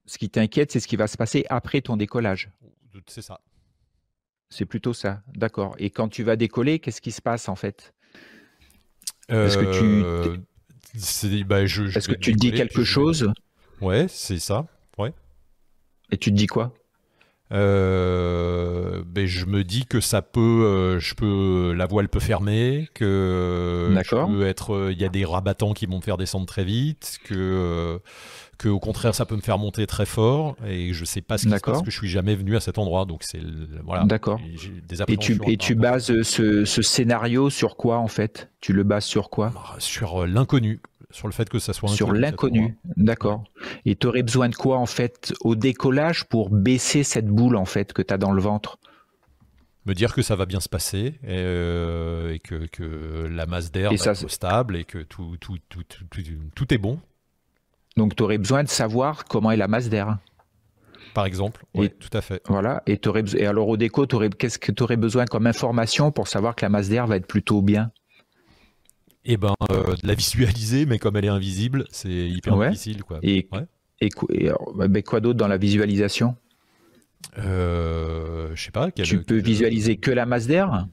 Ce 0.09 0.17
qui 0.17 0.27
t'inquiète, 0.27 0.71
c'est 0.71 0.79
ce 0.79 0.87
qui 0.87 0.95
va 0.95 1.05
se 1.05 1.17
passer 1.17 1.45
après 1.49 1.81
ton 1.81 1.95
décollage. 1.95 2.49
C'est 3.05 3.21
ça. 3.21 3.41
C'est 4.49 4.65
plutôt 4.65 4.91
ça, 4.91 5.21
d'accord. 5.35 5.75
Et 5.77 5.91
quand 5.91 6.09
tu 6.09 6.23
vas 6.23 6.35
décoller, 6.35 6.79
qu'est-ce 6.79 6.99
qui 6.99 7.11
se 7.11 7.21
passe 7.21 7.47
en 7.47 7.55
fait? 7.55 7.93
Est-ce 9.27 9.59
que 9.59 9.71
tu, 9.77 11.43
bah, 11.43 11.61
Est-ce 11.61 12.07
que 12.07 12.15
tu 12.15 12.33
dis 12.33 12.51
quelque 12.51 12.83
chose? 12.83 13.31
Ouais, 13.81 14.07
c'est 14.09 14.39
ça. 14.39 14.65
Ouais. 14.97 15.13
Et 16.11 16.17
tu 16.17 16.31
te 16.31 16.35
dis 16.35 16.47
quoi? 16.47 16.73
Euh, 17.51 19.03
ben, 19.05 19.25
je 19.25 19.45
me 19.45 19.63
dis 19.63 19.85
que 19.85 19.99
ça 19.99 20.21
peut, 20.21 20.39
euh, 20.39 20.99
je 20.99 21.15
peux, 21.15 21.73
la 21.73 21.87
voile 21.87 22.07
peut 22.07 22.19
fermer, 22.19 22.87
que 22.93 23.91
peut 24.27 24.45
être, 24.45 24.91
il 24.91 24.99
y 24.99 25.05
a 25.05 25.09
des 25.09 25.25
rabattants 25.25 25.73
qui 25.73 25.85
vont 25.87 25.97
me 25.97 26.01
faire 26.01 26.17
descendre 26.17 26.45
très 26.45 26.63
vite, 26.63 27.17
que 27.23 27.99
que 28.59 28.67
au 28.67 28.79
contraire 28.79 29.15
ça 29.15 29.25
peut 29.25 29.37
me 29.37 29.41
faire 29.41 29.57
monter 29.57 29.87
très 29.87 30.05
fort 30.05 30.57
et 30.67 30.91
je 30.91 31.05
sais 31.05 31.21
pas 31.21 31.37
ce 31.37 31.43
qui 31.43 31.49
se 31.49 31.53
passe 31.53 31.61
parce 31.61 31.81
que 31.81 31.89
je 31.89 31.97
suis 31.97 32.09
jamais 32.09 32.35
venu 32.35 32.57
à 32.57 32.59
cet 32.59 32.77
endroit 32.77 33.05
donc 33.05 33.21
c'est 33.23 33.39
voilà. 33.85 34.03
D'accord. 34.03 34.37
Et 35.07 35.15
tu 35.15 35.39
et 35.47 35.55
tu 35.55 35.75
bases 35.75 36.21
ce, 36.23 36.65
ce, 36.65 36.81
scénario 36.81 37.49
sur 37.49 37.77
quoi 37.77 37.99
en 37.99 38.09
fait? 38.09 38.51
Tu 38.59 38.73
le 38.73 38.83
bases 38.83 39.05
sur 39.05 39.29
quoi? 39.29 39.53
Sur 39.77 40.27
l'inconnu 40.27 40.81
sur 41.11 41.27
le 41.27 41.33
fait 41.33 41.49
que 41.49 41.59
ça 41.59 41.73
soit 41.73 41.89
Sur 41.89 42.13
l'inconnu, 42.13 42.77
d'accord. 42.95 43.43
Et 43.85 43.95
tu 43.95 44.07
aurais 44.07 44.23
besoin 44.23 44.49
de 44.49 44.55
quoi 44.55 44.77
en 44.77 44.85
fait 44.85 45.33
au 45.41 45.55
décollage 45.55 46.25
pour 46.25 46.49
baisser 46.49 47.03
cette 47.03 47.27
boule 47.27 47.55
en 47.55 47.65
fait 47.65 47.93
que 47.93 48.01
tu 48.01 48.13
as 48.13 48.17
dans 48.17 48.31
le 48.31 48.41
ventre? 48.41 48.77
Me 49.85 49.93
dire 49.93 50.13
que 50.13 50.21
ça 50.21 50.35
va 50.35 50.45
bien 50.45 50.59
se 50.59 50.69
passer 50.69 51.15
et, 51.23 51.29
euh, 51.29 52.37
que, 52.43 52.67
que, 52.67 53.27
la 53.27 53.45
masse 53.47 53.71
d'air 53.71 53.91
est 53.91 54.27
stable 54.27 54.75
et 54.75 54.83
que 54.83 54.99
tout, 54.99 55.37
tout, 55.39 55.57
tout, 55.67 55.83
tout, 56.53 56.73
est 56.73 56.77
bon. 56.77 56.99
Donc 57.97 58.15
tu 58.15 58.21
aurais 58.21 58.37
besoin 58.37 58.63
de 58.63 58.69
savoir 58.69 59.25
comment 59.25 59.49
est 59.51 59.57
la 59.57 59.67
masse 59.67 59.89
d'air. 59.89 60.19
Par 61.15 61.25
exemple, 61.25 61.65
oui, 61.73 61.89
tout 61.89 62.15
à 62.15 62.21
fait. 62.21 62.41
Voilà. 62.47 62.83
Et, 62.85 62.99
aurais, 63.07 63.23
et 63.35 63.47
alors 63.47 63.67
au 63.67 63.77
déco, 63.77 64.05
qu'est-ce 64.05 64.59
que 64.59 64.71
tu 64.71 64.83
aurais 64.83 64.97
besoin 64.97 65.25
comme 65.25 65.47
information 65.47 66.11
pour 66.11 66.27
savoir 66.27 66.55
que 66.55 66.63
la 66.63 66.69
masse 66.69 66.89
d'air 66.89 67.07
va 67.07 67.15
être 67.15 67.25
plutôt 67.25 67.63
bien? 67.63 67.91
Et 69.29 69.33
eh 69.33 69.37
ben 69.37 69.53
euh, 69.69 69.95
de 70.01 70.07
la 70.07 70.15
visualiser, 70.15 70.87
mais 70.87 70.97
comme 70.97 71.15
elle 71.15 71.25
est 71.25 71.27
invisible, 71.27 71.85
c'est 71.91 72.09
hyper 72.09 72.57
difficile. 72.57 73.03
Quoi. 73.03 73.19
Et, 73.21 73.47
et, 74.01 74.09
bah, 74.73 74.87
ben, 74.87 75.03
quoi 75.03 75.19
d'autre 75.19 75.37
dans 75.37 75.47
la 75.47 75.57
visualisation? 75.57 76.35
Euh, 77.37 78.49
Je 78.55 78.63
sais 78.63 78.71
pas. 78.71 78.89
tu 78.89 79.21
peux 79.21 79.37
visualiser 79.37 79.97
que 79.97 80.09
la 80.09 80.25
masse 80.25 80.47
d'air? 80.47 80.87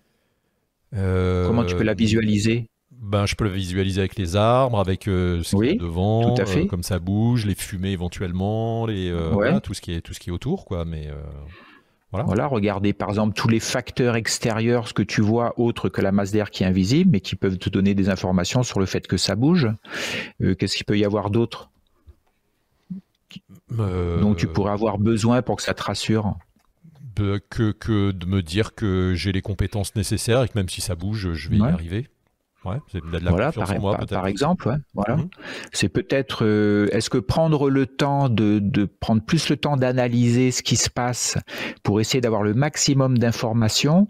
Euh, 0.94 1.46
Comment 1.46 1.64
tu 1.64 1.76
peux 1.76 1.82
la 1.82 1.94
visualiser? 1.94 2.68
Ben, 2.90 3.24
je 3.24 3.36
peux 3.36 3.44
la 3.44 3.50
visualiser 3.50 4.00
avec 4.00 4.16
les 4.16 4.36
arbres, 4.36 4.80
avec 4.80 5.04
ce 5.04 5.56
qui 5.56 5.68
est 5.70 5.80
devant, 5.80 6.34
comme 6.68 6.82
ça 6.82 6.98
bouge, 6.98 7.46
les 7.46 7.54
fumées 7.54 7.92
éventuellement, 7.92 8.84
les, 8.84 9.16
tout, 9.62 9.72
ce 9.72 9.80
qui 9.80 9.92
est, 9.94 10.02
tout 10.02 10.12
ce 10.12 10.20
qui 10.20 10.28
est 10.28 10.32
autour. 10.32 10.66
Quoi, 10.66 10.84
mais, 10.84 11.08
voilà. 12.12 12.46
regardez 12.46 12.92
par 12.92 13.08
exemple 13.10 13.34
tous 13.34 13.48
les 13.48 13.60
facteurs 13.60 14.16
extérieurs, 14.16 14.88
ce 14.88 14.94
que 14.94 15.02
tu 15.02 15.20
vois 15.20 15.58
autre 15.58 15.88
que 15.88 16.00
la 16.00 16.12
masse 16.12 16.30
d'air 16.30 16.50
qui 16.50 16.62
est 16.62 16.66
invisible, 16.66 17.10
mais 17.10 17.20
qui 17.20 17.36
peuvent 17.36 17.58
te 17.58 17.68
donner 17.68 17.94
des 17.94 18.08
informations 18.08 18.62
sur 18.62 18.80
le 18.80 18.86
fait 18.86 19.06
que 19.06 19.16
ça 19.16 19.34
bouge. 19.34 19.68
Euh, 20.40 20.54
qu'est-ce 20.54 20.76
qu'il 20.76 20.86
peut 20.86 20.98
y 20.98 21.04
avoir 21.04 21.30
d'autre 21.30 21.70
euh, 23.78 24.20
dont 24.20 24.34
tu 24.34 24.46
pourrais 24.46 24.72
avoir 24.72 24.98
besoin 24.98 25.42
pour 25.42 25.56
que 25.56 25.62
ça 25.62 25.74
te 25.74 25.82
rassure? 25.82 26.36
Que, 27.16 27.72
que 27.72 28.10
de 28.10 28.26
me 28.26 28.42
dire 28.42 28.74
que 28.74 29.14
j'ai 29.16 29.32
les 29.32 29.40
compétences 29.40 29.96
nécessaires 29.96 30.42
et 30.42 30.48
que 30.48 30.52
même 30.54 30.68
si 30.68 30.82
ça 30.82 30.94
bouge, 30.94 31.32
je 31.32 31.48
vais 31.48 31.56
y 31.56 31.62
arriver 31.62 32.10
voilà, 33.22 33.52
par, 33.52 34.26
exemple, 34.26 34.76
voilà. 34.94 35.16
Mhm. 35.16 35.28
C'est 35.72 35.88
peut-être, 35.88 36.44
euh, 36.44 36.88
est-ce 36.92 37.10
que 37.10 37.18
prendre 37.18 37.70
le 37.70 37.86
temps 37.86 38.28
de, 38.28 38.84
prendre 39.00 39.22
plus 39.22 39.48
le 39.48 39.56
temps 39.56 39.76
d'analyser 39.76 40.50
ce 40.50 40.62
qui 40.62 40.76
se 40.76 40.90
passe 40.90 41.38
pour 41.82 42.00
essayer 42.00 42.20
d'avoir 42.20 42.42
le 42.42 42.54
maximum 42.54 43.18
d'informations 43.18 44.08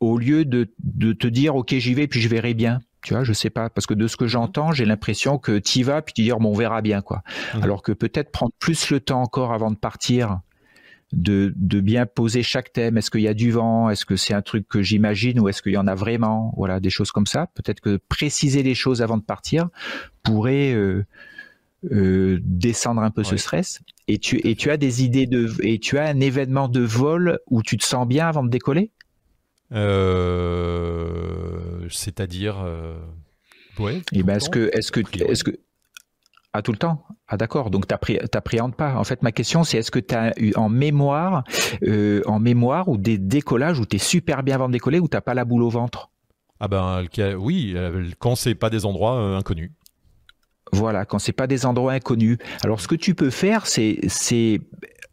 au 0.00 0.18
lieu 0.18 0.44
de, 0.44 0.64
te 1.12 1.26
dire 1.26 1.56
ok 1.56 1.74
j'y 1.74 1.94
vais 1.94 2.06
puis 2.06 2.20
je 2.20 2.28
verrai 2.28 2.54
bien. 2.54 2.80
Tu 3.02 3.12
vois, 3.12 3.22
je 3.22 3.34
sais 3.34 3.50
pas 3.50 3.68
parce 3.68 3.86
que 3.86 3.92
de 3.92 4.06
ce 4.06 4.16
que 4.16 4.26
j'entends, 4.26 4.72
j'ai 4.72 4.86
l'impression 4.86 5.36
que 5.38 5.58
tu 5.58 5.80
y 5.80 5.82
vas 5.82 6.00
puis 6.00 6.14
tu 6.14 6.22
dis 6.22 6.30
bon 6.30 6.50
on 6.50 6.54
verra 6.54 6.80
bien 6.80 7.02
quoi. 7.02 7.22
Mhm. 7.54 7.62
Alors 7.62 7.82
que 7.82 7.92
peut-être 7.92 8.30
prendre 8.30 8.52
plus 8.58 8.90
le 8.90 9.00
temps 9.00 9.22
encore 9.22 9.52
avant 9.52 9.70
de 9.70 9.76
partir 9.76 10.40
de, 11.14 11.52
bien 11.80 12.06
poser 12.06 12.42
chaque 12.42 12.72
thème. 12.72 12.96
Est-ce 12.98 13.10
qu'il 13.10 13.20
y 13.22 13.28
a 13.28 13.34
du 13.34 13.50
vent? 13.50 13.90
Est-ce 13.90 14.04
que 14.04 14.16
c'est 14.16 14.34
un 14.34 14.42
truc 14.42 14.68
que 14.68 14.82
j'imagine 14.82 15.40
ou 15.40 15.48
est-ce 15.48 15.62
qu'il 15.62 15.72
y 15.72 15.76
en 15.76 15.86
a 15.86 15.94
vraiment? 15.94 16.52
Voilà, 16.56 16.80
des 16.80 16.90
choses 16.90 17.12
comme 17.12 17.26
ça. 17.26 17.48
Peut-être 17.54 17.80
que 17.80 17.98
préciser 18.08 18.62
les 18.62 18.74
choses 18.74 19.02
avant 19.02 19.16
de 19.16 19.22
partir 19.22 19.68
pourrait 20.22 20.72
euh, 20.72 21.04
euh, 21.90 22.38
descendre 22.42 23.02
un 23.02 23.10
peu 23.10 23.24
ce 23.24 23.36
stress. 23.36 23.80
Et 24.08 24.18
tu, 24.18 24.40
et 24.46 24.54
tu 24.54 24.70
as 24.70 24.76
des 24.76 25.02
idées 25.04 25.26
de 25.26 25.50
et 25.62 25.78
tu 25.78 25.98
as 25.98 26.04
un 26.04 26.20
événement 26.20 26.68
de 26.68 26.80
vol 26.80 27.38
où 27.48 27.62
tu 27.62 27.76
te 27.76 27.84
sens 27.84 28.06
bien 28.06 28.28
avant 28.28 28.42
de 28.44 28.50
décoller? 28.50 28.90
Euh, 29.72 30.68
C'est-à-dire. 31.90 32.64
Ouais, 33.78 33.96
et 33.96 34.20
eh 34.20 34.22
ben 34.22 34.36
est-ce 34.36 34.50
que 34.50 34.70
est-ce 34.72 34.92
que 34.92 35.00
est-ce 35.28 35.42
que 35.42 35.58
ah, 36.56 36.62
tout 36.62 36.70
le 36.70 36.78
temps? 36.78 37.02
Ah, 37.26 37.36
d'accord. 37.36 37.68
Donc, 37.68 37.88
tu 37.88 38.16
n'appréhendes 38.32 38.76
pas. 38.76 38.94
En 38.94 39.02
fait, 39.02 39.24
ma 39.24 39.32
question, 39.32 39.64
c'est 39.64 39.78
est-ce 39.78 39.90
que 39.90 39.98
tu 39.98 40.14
as 40.14 40.32
eu 40.38 40.54
en 40.54 40.68
mémoire, 40.68 41.42
euh, 41.82 42.22
en 42.26 42.38
mémoire 42.38 42.88
ou 42.88 42.96
des 42.96 43.18
décollages 43.18 43.80
où 43.80 43.86
tu 43.86 43.96
es 43.96 43.98
super 43.98 44.44
bien 44.44 44.54
avant 44.54 44.68
de 44.68 44.72
décoller 44.72 45.00
ou 45.00 45.08
tu 45.08 45.20
pas 45.20 45.34
la 45.34 45.44
boule 45.44 45.64
au 45.64 45.68
ventre? 45.68 46.12
Ah, 46.60 46.68
ben, 46.68 47.04
oui, 47.36 47.72
euh, 47.74 48.08
quand 48.20 48.36
c'est 48.36 48.54
pas 48.54 48.70
des 48.70 48.86
endroits 48.86 49.16
euh, 49.16 49.36
inconnus. 49.36 49.72
Voilà, 50.72 51.04
quand 51.04 51.18
c'est 51.18 51.32
pas 51.32 51.48
des 51.48 51.66
endroits 51.66 51.94
inconnus. 51.94 52.38
Alors, 52.62 52.80
ce 52.80 52.86
que 52.86 52.94
tu 52.94 53.16
peux 53.16 53.30
faire, 53.30 53.66
c'est, 53.66 53.98
c'est 54.06 54.60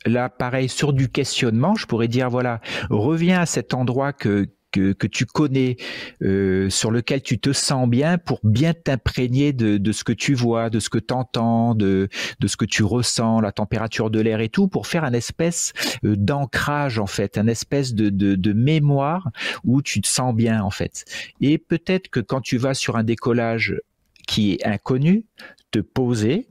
là, 0.06 0.30
pareil, 0.30 0.70
sur 0.70 0.94
du 0.94 1.10
questionnement, 1.10 1.74
je 1.74 1.88
pourrais 1.88 2.08
dire, 2.08 2.30
voilà, 2.30 2.62
reviens 2.92 3.42
à 3.42 3.46
cet 3.48 3.74
endroit 3.74 4.14
que, 4.14 4.48
que, 4.72 4.94
que 4.94 5.08
tu 5.08 5.26
connais, 5.26 5.78
euh, 6.22 6.70
sur 6.70 6.92
lequel 6.92 7.22
tu 7.22 7.40
te 7.40 7.54
sens 7.54 7.88
bien 7.88 8.18
pour 8.18 8.40
bien 8.44 8.74
t'imprégner 8.74 9.54
de, 9.54 9.78
de, 9.78 9.92
ce 9.92 10.04
que 10.04 10.14
tu 10.14 10.34
vois, 10.34 10.70
de 10.70 10.80
ce 10.80 10.90
que 10.90 11.00
tu 11.00 11.14
entends, 11.14 11.76
de, 11.76 12.10
de 12.40 12.48
ce 12.48 12.58
que 12.58 12.66
tu 12.66 12.84
ressens, 12.84 13.42
la 13.42 13.52
température 13.52 14.10
de 14.10 14.20
l'air 14.20 14.40
et 14.40 14.50
tout, 14.50 14.68
pour 14.68 14.88
faire 14.88 15.04
un 15.04 15.14
espèce 15.14 15.74
euh, 16.04 16.16
d'ancrage 16.16 17.00
en 17.00 17.08
fait, 17.08 17.38
un 17.38 17.48
espèce 17.48 17.94
de, 17.94 18.10
de, 18.10 18.36
de 18.36 18.54
mémoire 18.54 19.30
où 19.64 19.82
tu 19.82 20.02
te 20.02 20.08
sens 20.08 20.34
bien 20.34 20.62
en 20.64 20.72
fait. 20.72 21.06
Et 21.42 21.58
peut-être 21.58 22.10
que 22.10 22.20
quand 22.20 22.42
tu 22.42 22.58
vas 22.58 22.74
sur 22.74 22.96
un 22.96 23.04
décollage 23.04 23.76
qui 24.28 24.54
est 24.54 24.66
inconnu, 24.66 25.26
te 25.72 25.80
poser, 25.80 26.51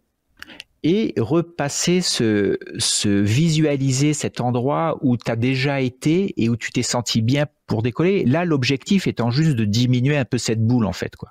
et 0.83 1.15
repasser 1.19 2.01
ce, 2.01 2.59
ce 2.79 3.09
visualiser 3.09 4.15
cet 4.15 4.41
endroit 4.41 4.99
où 5.03 5.17
tu 5.17 5.31
as 5.31 5.37
déjà 5.37 5.81
été 5.81 6.33
et 6.43 6.49
où 6.49 6.57
tu 6.57 6.71
t'es 6.73 6.83
senti 6.83 7.21
bien 7.23 7.47
pour 7.67 7.83
décoller. 7.83 8.25
Là, 8.25 8.45
l'objectif 8.45 9.07
étant 9.07 9.31
juste 9.31 9.57
de 9.57 9.65
diminuer 9.65 10.17
un 10.17 10.25
peu 10.25 10.39
cette 10.39 10.65
boule 10.65 10.87
en 10.87 10.93
fait, 10.93 11.17
quoi. 11.17 11.31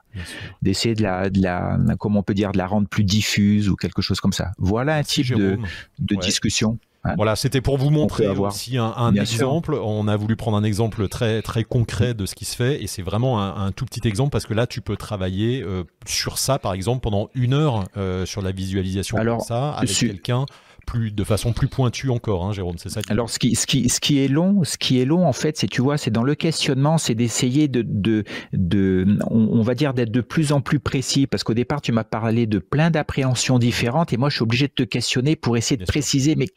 D'essayer 0.61 0.95
de 0.95 1.03
la, 1.03 1.29
de 1.29 1.41
la, 1.41 1.77
comment 1.99 2.19
on 2.19 2.23
peut 2.23 2.33
dire, 2.33 2.51
de 2.51 2.57
la 2.57 2.67
rendre 2.67 2.87
plus 2.87 3.03
diffuse 3.03 3.69
ou 3.69 3.75
quelque 3.75 4.01
chose 4.01 4.19
comme 4.19 4.33
ça. 4.33 4.51
Voilà 4.57 4.95
un 4.95 5.03
type 5.03 5.33
de, 5.33 5.57
de 5.99 6.15
discussion. 6.15 6.77
Voilà, 7.15 7.35
c'était 7.35 7.61
pour 7.61 7.77
vous 7.77 7.89
montrer 7.89 8.27
aussi 8.27 8.77
un, 8.77 9.13
exemple. 9.13 9.73
On 9.73 10.07
a 10.07 10.15
voulu 10.15 10.35
prendre 10.35 10.57
un 10.57 10.63
exemple 10.63 11.07
très 11.07 11.41
très 11.41 11.63
concret 11.63 12.13
de 12.13 12.25
ce 12.25 12.35
qui 12.35 12.45
se 12.45 12.55
fait 12.55 12.81
et 12.81 12.87
c'est 12.87 13.01
vraiment 13.01 13.41
un, 13.41 13.71
tout 13.71 13.85
petit 13.85 14.07
exemple 14.07 14.31
parce 14.31 14.45
que 14.45 14.53
là 14.53 14.67
tu 14.67 14.81
peux 14.81 14.97
travailler 14.97 15.61
euh, 15.61 15.83
sur 16.05 16.37
ça 16.37 16.59
par 16.59 16.73
exemple 16.73 17.01
pendant 17.01 17.29
une 17.33 17.53
heure 17.53 17.85
euh, 17.97 18.25
sur 18.25 18.41
la 18.41 18.51
visualisation 18.51 19.17
Alors, 19.17 19.41
ça 19.41 19.71
avec 19.71 19.95
quelqu'un 19.95 20.45
plus, 20.89 21.11
de 21.11 21.23
façon 21.23 21.53
plus 21.53 21.67
pointue 21.67 22.09
encore, 22.09 22.45
hein, 22.45 22.51
Jérôme, 22.51 22.77
c'est 22.79 22.89
ça 22.89 23.01
Alors, 23.09 23.29
ce 23.29 23.37
qui, 23.37 23.55
ce, 23.55 23.67
qui, 23.67 23.89
ce 23.89 23.99
qui 23.99 24.23
est 24.23 24.27
long, 24.27 24.63
ce 24.63 24.75
qui 24.75 24.99
est 24.99 25.05
long, 25.05 25.27
en 25.27 25.33
fait, 25.33 25.55
c'est, 25.55 25.67
tu 25.67 25.83
vois, 25.83 25.99
c'est 25.99 26.09
dans 26.09 26.23
le 26.23 26.33
questionnement, 26.33 26.97
c'est 26.97 27.13
d'essayer 27.13 27.67
de, 27.67 27.83
de, 27.85 28.23
de 28.53 29.05
on, 29.29 29.61
va 29.61 29.75
dire, 29.75 29.93
d'être 29.93 30.11
de 30.11 30.21
plus 30.21 30.51
en 30.51 30.61
plus 30.61 30.79
précis, 30.79 31.27
parce 31.27 31.43
qu'au 31.43 31.53
départ, 31.53 31.81
tu 31.81 31.91
m'as 31.91 32.03
parlé 32.03 32.47
de 32.47 32.57
plein 32.57 32.89
d'appréhensions 32.89 33.59
différentes, 33.59 34.13
et 34.13 34.17
moi, 34.17 34.29
je 34.29 34.35
suis 34.35 34.43
obligé 34.43 34.67
de 34.67 34.73
te 34.73 34.83
questionner 34.83 35.35
pour 35.35 35.57
essayer 35.57 35.77
de 35.77 35.85
préciser, 35.85 36.35
mais 36.35 36.47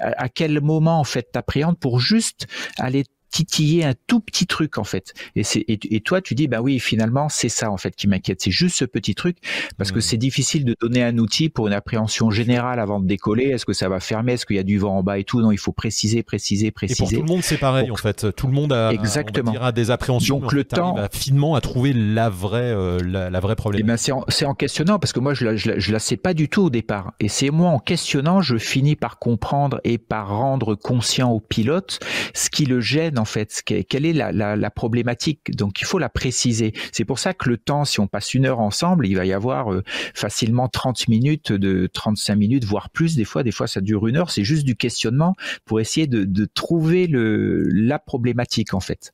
à, 0.00 0.28
quel 0.28 0.60
moment, 0.60 0.98
en 0.98 1.04
fait, 1.04 1.30
t'appréhendes 1.30 1.78
pour 1.78 2.00
juste 2.00 2.48
aller 2.76 3.04
titiller 3.30 3.84
un 3.84 3.94
tout 4.06 4.20
petit 4.20 4.46
truc 4.46 4.78
en 4.78 4.84
fait. 4.84 5.14
Et, 5.36 5.44
c'est, 5.44 5.64
et, 5.68 6.00
toi, 6.00 6.20
tu 6.20 6.34
dis, 6.34 6.48
bah 6.48 6.60
oui, 6.60 6.78
finalement, 6.78 7.28
c'est 7.28 7.48
ça 7.48 7.70
en 7.70 7.76
fait 7.76 7.94
qui 7.94 8.08
m'inquiète. 8.08 8.40
C'est 8.42 8.50
juste 8.50 8.76
ce 8.76 8.84
petit 8.84 9.14
truc 9.14 9.36
parce 9.78 9.92
que 9.92 9.98
mmh. 9.98 10.02
c'est 10.02 10.16
difficile 10.16 10.64
de 10.64 10.76
donner 10.80 11.02
un 11.02 11.16
outil 11.18 11.48
pour 11.48 11.66
une 11.66 11.72
appréhension 11.72 12.30
générale 12.30 12.80
avant 12.80 13.00
de 13.00 13.06
décoller. 13.06 13.44
Est-ce 13.44 13.66
que 13.66 13.72
ça 13.72 13.88
va 13.88 14.00
fermer? 14.00 14.34
Est-ce 14.34 14.46
qu'il 14.46 14.56
y 14.56 14.60
a 14.60 14.64
du 14.64 14.78
vent 14.78 14.98
en 14.98 15.02
bas 15.02 15.18
et 15.18 15.24
tout? 15.24 15.40
Non, 15.40 15.52
il 15.52 15.58
faut 15.58 15.72
préciser, 15.72 16.22
préciser, 16.22 16.70
préciser. 16.70 17.02
Et 17.02 17.06
pour 17.06 17.10
tout 17.10 17.26
le 17.26 17.32
monde, 17.32 17.42
c'est 17.42 17.58
pareil 17.58 17.90
en 17.90 17.96
fait. 17.96 18.34
Tout 18.34 18.46
le 18.46 18.52
monde 18.52 18.72
a, 18.72 18.92
Exactement. 18.92 19.52
On 19.60 19.70
des 19.70 19.90
appréhensions. 19.90 20.40
Donc 20.40 20.52
le 20.52 20.64
temps, 20.64 20.96
finement 21.12 21.54
à 21.54 21.60
trouver 21.60 21.92
la 21.92 22.28
vraie, 22.28 22.72
euh, 22.72 22.98
la, 23.02 23.40
vraie 23.40 23.56
problématique. 23.56 23.86
Eh 23.86 23.92
ben, 23.92 23.96
c'est, 23.96 24.12
en, 24.12 24.24
c'est 24.28 24.44
en 24.44 24.54
questionnant 24.54 24.98
parce 24.98 25.12
que 25.12 25.20
moi, 25.20 25.34
je 25.34 25.44
la, 25.44 25.56
je, 25.56 25.92
la, 25.92 25.98
sais 25.98 26.16
pas 26.16 26.34
du 26.34 26.48
tout 26.48 26.62
au 26.62 26.70
départ. 26.70 27.12
Et 27.20 27.28
c'est 27.28 27.50
moi 27.50 27.70
en 27.70 27.78
questionnant, 27.78 28.40
je 28.40 28.56
finis 28.56 28.96
par 28.96 29.18
comprendre 29.18 29.80
et 29.84 29.98
par 29.98 30.28
rendre 30.28 30.74
conscient 30.74 31.30
au 31.30 31.40
pilote 31.40 32.00
ce 32.34 32.50
qui 32.50 32.64
le 32.64 32.80
gêne 32.80 33.18
en 33.20 33.24
fait 33.24 33.62
Quelle 33.64 34.06
est 34.06 34.12
la, 34.12 34.70
problématique 34.70 35.54
Donc 35.56 35.80
il 35.80 35.84
faut 35.84 35.98
la 35.98 36.08
préciser. 36.08 36.72
C'est 36.92 37.04
pour 37.04 37.18
ça 37.18 37.34
que 37.34 37.48
le 37.48 37.56
temps, 37.56 37.84
si 37.84 38.00
on 38.00 38.06
passe 38.06 38.34
une 38.34 38.46
heure 38.46 38.60
ensemble, 38.60 39.06
il 39.06 39.16
va 39.16 39.26
y 39.26 39.32
avoir 39.32 39.72
euh, 39.72 39.82
facilement 40.14 40.68
30 40.68 41.08
minutes, 41.08 41.52
de 41.52 41.88
35 41.92 42.34
minutes, 42.36 42.64
voire 42.64 42.90
plus. 42.90 43.16
Des 43.16 43.24
fois, 43.24 43.42
des 43.42 43.52
fois 43.52 43.66
ça 43.66 43.80
dure 43.80 44.06
une 44.06 44.16
heure. 44.16 44.30
C'est 44.30 44.44
juste 44.44 44.64
du 44.64 44.76
questionnement 44.76 45.34
pour 45.64 45.80
essayer 45.80 46.06
de, 46.06 46.44
trouver 46.54 47.06
le, 47.06 47.64
la 47.68 47.98
problématique 47.98 48.74
en 48.74 48.80
fait. 48.80 49.12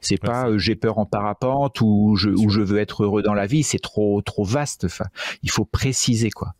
C'est 0.00 0.20
pas 0.20 0.48
euh, 0.48 0.58
j'ai 0.58 0.74
peur 0.74 0.98
en 0.98 1.06
parapente 1.06 1.80
ou 1.80 2.16
je, 2.16 2.30
ou 2.30 2.48
je 2.50 2.60
veux 2.60 2.78
être 2.78 3.04
heureux 3.04 3.22
dans 3.22 3.34
la 3.34 3.46
vie. 3.46 3.62
C'est 3.62 3.78
trop 3.78 4.20
trop 4.22 4.44
vaste. 4.44 4.84
Enfin, 4.84 5.06
il 5.42 5.50
faut 5.50 5.64
préciser 5.64 6.30
quoi. 6.30 6.54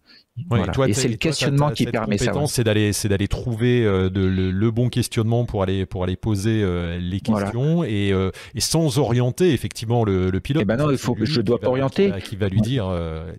Et 0.87 0.93
c'est 0.93 1.09
le 1.09 1.17
questionnement 1.17 1.71
qui 1.71 1.87
permet 1.87 2.19
ça. 2.19 2.33
C'est 2.47 2.65
d'aller, 2.65 2.93
c'est 2.93 3.09
d'aller 3.09 3.29
trouver 3.29 3.85
euh, 3.85 4.11
de, 4.11 4.21
le, 4.21 4.71
bon 4.71 4.89
questionnement 4.89 5.45
pour 5.45 5.63
aller 5.63 5.87
pour 5.87 6.05
aller 6.05 6.17
poser 6.17 6.63
euh, 6.63 6.99
les 6.99 7.21
questions 7.21 7.85
et, 7.85 8.13
euh, 8.13 8.31
et, 8.55 8.61
sans 8.61 8.99
orienter 8.99 9.53
effectivement 9.53 10.05
le, 10.05 10.31
le 10.31 10.41
pilote. 10.41 10.63
Eh 10.63 10.67
ben 10.67 10.77
non, 10.77 10.91
il 10.91 10.99
faut 10.99 11.17
je 11.21 11.41
dois 11.41 11.59
orienter. 11.67 12.13
Qui 12.23 12.37
va 12.37 12.49
lui 12.49 12.61
dire, 12.61 12.93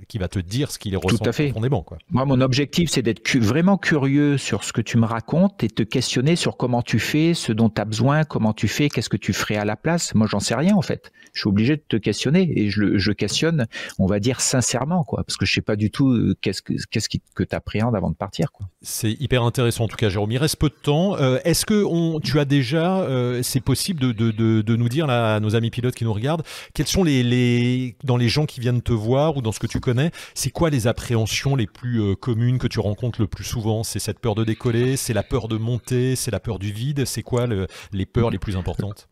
qui 0.07 0.17
va 0.17 0.27
te 0.27 0.39
dire 0.39 0.71
ce 0.71 0.79
qu'il 0.79 0.95
ressent 0.97 1.17
Tout 1.17 1.29
à 1.29 1.31
fait. 1.31 1.47
profondément. 1.47 1.83
Quoi. 1.83 1.97
Moi, 2.09 2.25
mon 2.25 2.41
objectif, 2.41 2.89
c'est 2.89 3.01
d'être 3.01 3.37
vraiment 3.37 3.77
curieux 3.77 4.37
sur 4.37 4.63
ce 4.63 4.73
que 4.73 4.81
tu 4.81 4.97
me 4.97 5.05
racontes 5.05 5.63
et 5.63 5.69
te 5.69 5.83
questionner 5.83 6.35
sur 6.35 6.57
comment 6.57 6.81
tu 6.81 6.99
fais, 6.99 7.33
ce 7.33 7.51
dont 7.51 7.69
tu 7.69 7.81
as 7.81 7.85
besoin, 7.85 8.23
comment 8.23 8.53
tu 8.53 8.67
fais, 8.67 8.89
qu'est-ce 8.89 9.09
que 9.09 9.17
tu 9.17 9.33
ferais 9.33 9.57
à 9.57 9.65
la 9.65 9.75
place. 9.75 10.15
Moi, 10.15 10.27
j'en 10.29 10.39
sais 10.39 10.55
rien 10.55 10.75
en 10.75 10.81
fait. 10.81 11.11
Je 11.33 11.41
suis 11.41 11.49
obligé 11.49 11.75
de 11.75 11.83
te 11.87 11.97
questionner 11.97 12.51
et 12.55 12.69
je, 12.69 12.97
je 12.97 13.11
questionne, 13.11 13.67
on 13.99 14.07
va 14.07 14.19
dire 14.19 14.41
sincèrement, 14.41 15.03
quoi, 15.03 15.23
parce 15.23 15.37
que 15.37 15.45
je 15.45 15.53
sais 15.53 15.61
pas 15.61 15.75
du 15.75 15.91
tout 15.91 16.33
qu'est-ce 16.41 16.61
que 16.61 16.73
qu'est-ce 16.89 17.09
que 17.09 17.43
tu 17.43 17.55
appréhendes 17.55 17.95
avant 17.95 18.09
de 18.09 18.15
partir. 18.15 18.49
C'est 18.81 19.11
hyper 19.11 19.43
intéressant 19.43 19.85
en 19.85 19.87
tout 19.87 19.95
cas, 19.95 20.09
Jérôme. 20.09 20.31
Il 20.31 20.37
reste 20.37 20.57
peu 20.57 20.69
de 20.69 20.75
temps. 20.75 21.15
Euh, 21.17 21.39
est-ce 21.43 21.65
que 21.65 22.19
tu 22.19 22.39
as 22.39 22.45
déjà, 22.45 22.99
euh, 23.01 23.41
c'est 23.43 23.61
possible 23.61 23.99
de, 23.99 24.75
nous 24.75 24.89
dire 24.89 25.07
là, 25.07 25.35
à 25.35 25.39
nos 25.39 25.55
amis 25.55 25.69
pilotes 25.69 25.95
qui 25.95 26.03
nous 26.03 26.13
regardent, 26.13 26.43
quels 26.73 26.87
sont 26.87 27.03
les, 27.03 27.95
dans 28.03 28.17
les 28.17 28.29
gens 28.29 28.45
qui 28.45 28.59
viennent 28.59 28.81
te 28.81 28.93
voir 28.93 29.37
ou 29.37 29.41
dans 29.41 29.51
ce 29.51 29.59
que 29.59 29.67
tu 29.67 29.79
connais, 29.79 30.11
c'est 30.33 30.51
quoi 30.51 30.69
les 30.69 30.87
appréhensions 30.87 31.55
les 31.55 31.67
plus 31.67 32.01
euh, 32.01 32.15
communes 32.15 32.57
que 32.59 32.67
tu 32.67 32.79
rencontres 32.79 33.21
le 33.21 33.27
plus 33.27 33.43
souvent? 33.43 33.83
C'est 33.83 33.99
cette 33.99 34.19
peur 34.19 34.35
de 34.35 34.43
décoller, 34.43 34.97
c'est 34.97 35.13
la 35.13 35.23
peur 35.23 35.47
de 35.47 35.57
monter, 35.57 36.15
c'est 36.15 36.31
la 36.31 36.39
peur 36.39 36.59
du 36.59 36.71
vide. 36.71 37.05
C'est 37.05 37.23
quoi 37.23 37.47
le, 37.47 37.67
les 37.91 38.05
peurs 38.05 38.29
les 38.29 38.39
plus 38.39 38.55
importantes? 38.55 39.09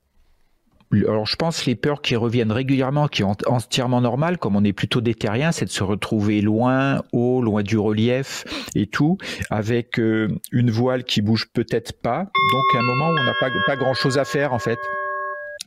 Alors 1.03 1.25
je 1.25 1.35
pense 1.35 1.65
les 1.65 1.75
peurs 1.75 2.01
qui 2.01 2.15
reviennent 2.15 2.51
régulièrement, 2.51 3.07
qui 3.07 3.21
sont 3.21 3.35
entièrement 3.47 4.01
normales, 4.01 4.37
comme 4.37 4.55
on 4.55 4.63
est 4.63 4.73
plutôt 4.73 5.01
des 5.01 5.15
terriens, 5.15 5.51
c'est 5.51 5.65
de 5.65 5.69
se 5.69 5.83
retrouver 5.83 6.41
loin, 6.41 7.01
haut, 7.11 7.41
loin 7.41 7.63
du 7.63 7.77
relief 7.77 8.45
et 8.75 8.87
tout, 8.87 9.17
avec 9.49 9.99
euh, 9.99 10.29
une 10.51 10.71
voile 10.71 11.03
qui 11.03 11.21
bouge 11.21 11.47
peut-être 11.53 11.93
pas. 11.93 12.19
Donc 12.51 12.81
un 12.81 12.83
moment 12.83 13.09
où 13.09 13.17
on 13.17 13.23
n'a 13.23 13.33
pas, 13.39 13.49
pas 13.67 13.75
grand-chose 13.75 14.17
à 14.17 14.25
faire 14.25 14.53
en 14.53 14.59
fait. 14.59 14.79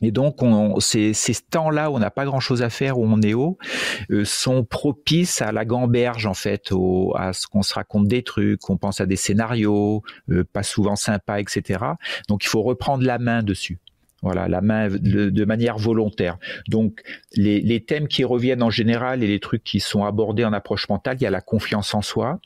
Et 0.01 0.11
donc, 0.11 0.41
on, 0.41 0.79
ces, 0.79 1.13
ces 1.13 1.33
temps-là 1.33 1.91
où 1.91 1.95
on 1.95 1.99
n'a 1.99 2.11
pas 2.11 2.25
grand-chose 2.25 2.61
à 2.61 2.69
faire, 2.69 2.97
où 2.97 3.05
on 3.05 3.21
est 3.21 3.33
haut, 3.33 3.57
euh, 4.11 4.23
sont 4.23 4.63
propices 4.63 5.41
à 5.41 5.51
la 5.51 5.65
gamberge, 5.65 6.25
en 6.25 6.33
fait, 6.33 6.71
au, 6.71 7.13
à 7.17 7.33
ce 7.33 7.47
qu'on 7.47 7.63
se 7.63 7.73
raconte 7.73 8.07
des 8.07 8.23
trucs, 8.23 8.61
qu'on 8.61 8.77
pense 8.77 9.01
à 9.01 9.05
des 9.05 9.17
scénarios, 9.17 10.03
euh, 10.29 10.43
pas 10.53 10.63
souvent 10.63 10.95
sympas, 10.95 11.39
etc. 11.39 11.83
Donc, 12.27 12.45
il 12.45 12.47
faut 12.47 12.61
reprendre 12.61 13.03
la 13.03 13.19
main 13.19 13.43
dessus. 13.43 13.77
Voilà, 14.21 14.47
la 14.49 14.61
main 14.61 14.89
de, 14.89 15.45
manière 15.45 15.77
volontaire. 15.77 16.37
Donc, 16.67 17.01
les, 17.35 17.61
les, 17.61 17.83
thèmes 17.83 18.07
qui 18.07 18.23
reviennent 18.23 18.63
en 18.63 18.69
général 18.69 19.23
et 19.23 19.27
les 19.27 19.39
trucs 19.39 19.63
qui 19.63 19.79
sont 19.79 20.03
abordés 20.03 20.43
en 20.43 20.51
approche 20.51 20.89
mentale, 20.89 21.17
il 21.19 21.23
y 21.23 21.27
a 21.27 21.31
la 21.31 21.41
confiance 21.41 21.93
en 21.93 22.01
soi, 22.01 22.39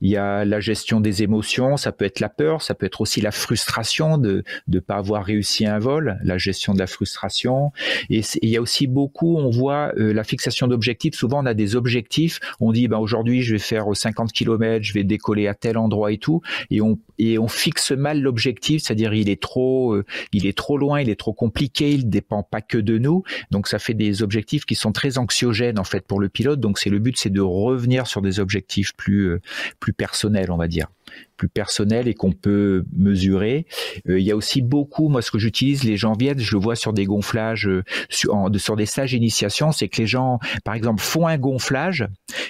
il 0.00 0.10
y 0.10 0.16
a 0.16 0.44
la 0.44 0.60
gestion 0.60 1.00
des 1.00 1.22
émotions, 1.22 1.76
ça 1.76 1.92
peut 1.92 2.04
être 2.04 2.20
la 2.20 2.28
peur, 2.28 2.62
ça 2.62 2.74
peut 2.74 2.86
être 2.86 3.00
aussi 3.00 3.20
la 3.20 3.30
frustration 3.30 4.18
de 4.18 4.44
ne 4.68 4.80
pas 4.80 4.96
avoir 4.96 5.24
réussi 5.24 5.66
un 5.66 5.78
vol, 5.78 6.18
la 6.22 6.38
gestion 6.38 6.74
de 6.74 6.78
la 6.78 6.86
frustration. 6.86 7.72
Et 8.10 8.22
il 8.42 8.48
y 8.48 8.56
a 8.56 8.60
aussi 8.60 8.86
beaucoup, 8.86 9.36
on 9.36 9.50
voit 9.50 9.92
euh, 9.96 10.12
la 10.12 10.24
fixation 10.24 10.66
d'objectifs. 10.66 11.14
Souvent, 11.14 11.42
on 11.42 11.46
a 11.46 11.54
des 11.54 11.76
objectifs. 11.76 12.40
On 12.60 12.72
dit, 12.72 12.88
ben 12.88 12.98
aujourd'hui, 12.98 13.42
je 13.42 13.54
vais 13.54 13.58
faire 13.58 13.86
50 13.92 14.32
km, 14.32 14.84
je 14.84 14.94
vais 14.94 15.04
décoller 15.04 15.48
à 15.48 15.54
tel 15.54 15.76
endroit 15.76 16.12
et 16.12 16.18
tout, 16.18 16.40
et 16.70 16.80
on 16.80 16.98
et 17.18 17.38
on 17.38 17.48
fixe 17.48 17.90
mal 17.90 18.20
l'objectif, 18.20 18.82
c'est-à-dire 18.82 19.12
il 19.12 19.28
est 19.28 19.42
trop, 19.42 19.94
euh, 19.94 20.04
il 20.32 20.46
est 20.46 20.56
trop 20.56 20.78
loin, 20.78 21.00
il 21.00 21.10
est 21.10 21.18
trop 21.18 21.32
compliqué, 21.32 21.90
il 21.90 22.08
dépend 22.08 22.42
pas 22.42 22.60
que 22.60 22.78
de 22.78 22.98
nous. 22.98 23.24
Donc 23.50 23.66
ça 23.66 23.78
fait 23.78 23.94
des 23.94 24.22
objectifs 24.22 24.64
qui 24.64 24.74
sont 24.74 24.92
très 24.92 25.18
anxiogènes 25.18 25.78
en 25.78 25.84
fait 25.84 26.06
pour 26.06 26.20
le 26.20 26.28
pilote. 26.28 26.60
Donc 26.60 26.78
c'est 26.78 26.90
le 26.90 26.98
but, 26.98 27.18
c'est 27.18 27.30
de 27.30 27.40
revenir 27.40 28.06
sur 28.06 28.22
des 28.22 28.40
objectifs 28.40 28.92
plus 28.96 29.30
euh, 29.30 29.40
plus 29.80 29.92
personnel, 29.92 30.50
on 30.50 30.56
va 30.56 30.68
dire 30.68 30.88
plus 31.36 31.48
personnel 31.48 32.08
et 32.08 32.14
qu'on 32.14 32.32
peut 32.32 32.84
mesurer. 32.94 33.66
Euh, 34.08 34.20
il 34.20 34.26
y 34.26 34.30
a 34.30 34.36
aussi 34.36 34.60
beaucoup, 34.60 35.08
moi 35.08 35.22
ce 35.22 35.30
que 35.30 35.38
j'utilise, 35.38 35.84
les 35.84 35.96
gens 35.96 36.12
viennent, 36.12 36.38
je 36.38 36.54
le 36.54 36.60
vois 36.60 36.76
sur 36.76 36.92
des 36.92 37.06
gonflages, 37.06 37.66
euh, 37.66 37.84
sur, 38.10 38.50
sur, 38.56 38.76
des 38.76 38.86
stages 38.86 39.12
d'initiation, 39.12 39.72
c'est 39.72 39.88
que 39.88 40.02
les 40.02 40.06
gens, 40.06 40.38
par 40.64 40.74
exemple, 40.74 41.02
font 41.02 41.26
un 41.26 41.38
gonflage 41.38 42.06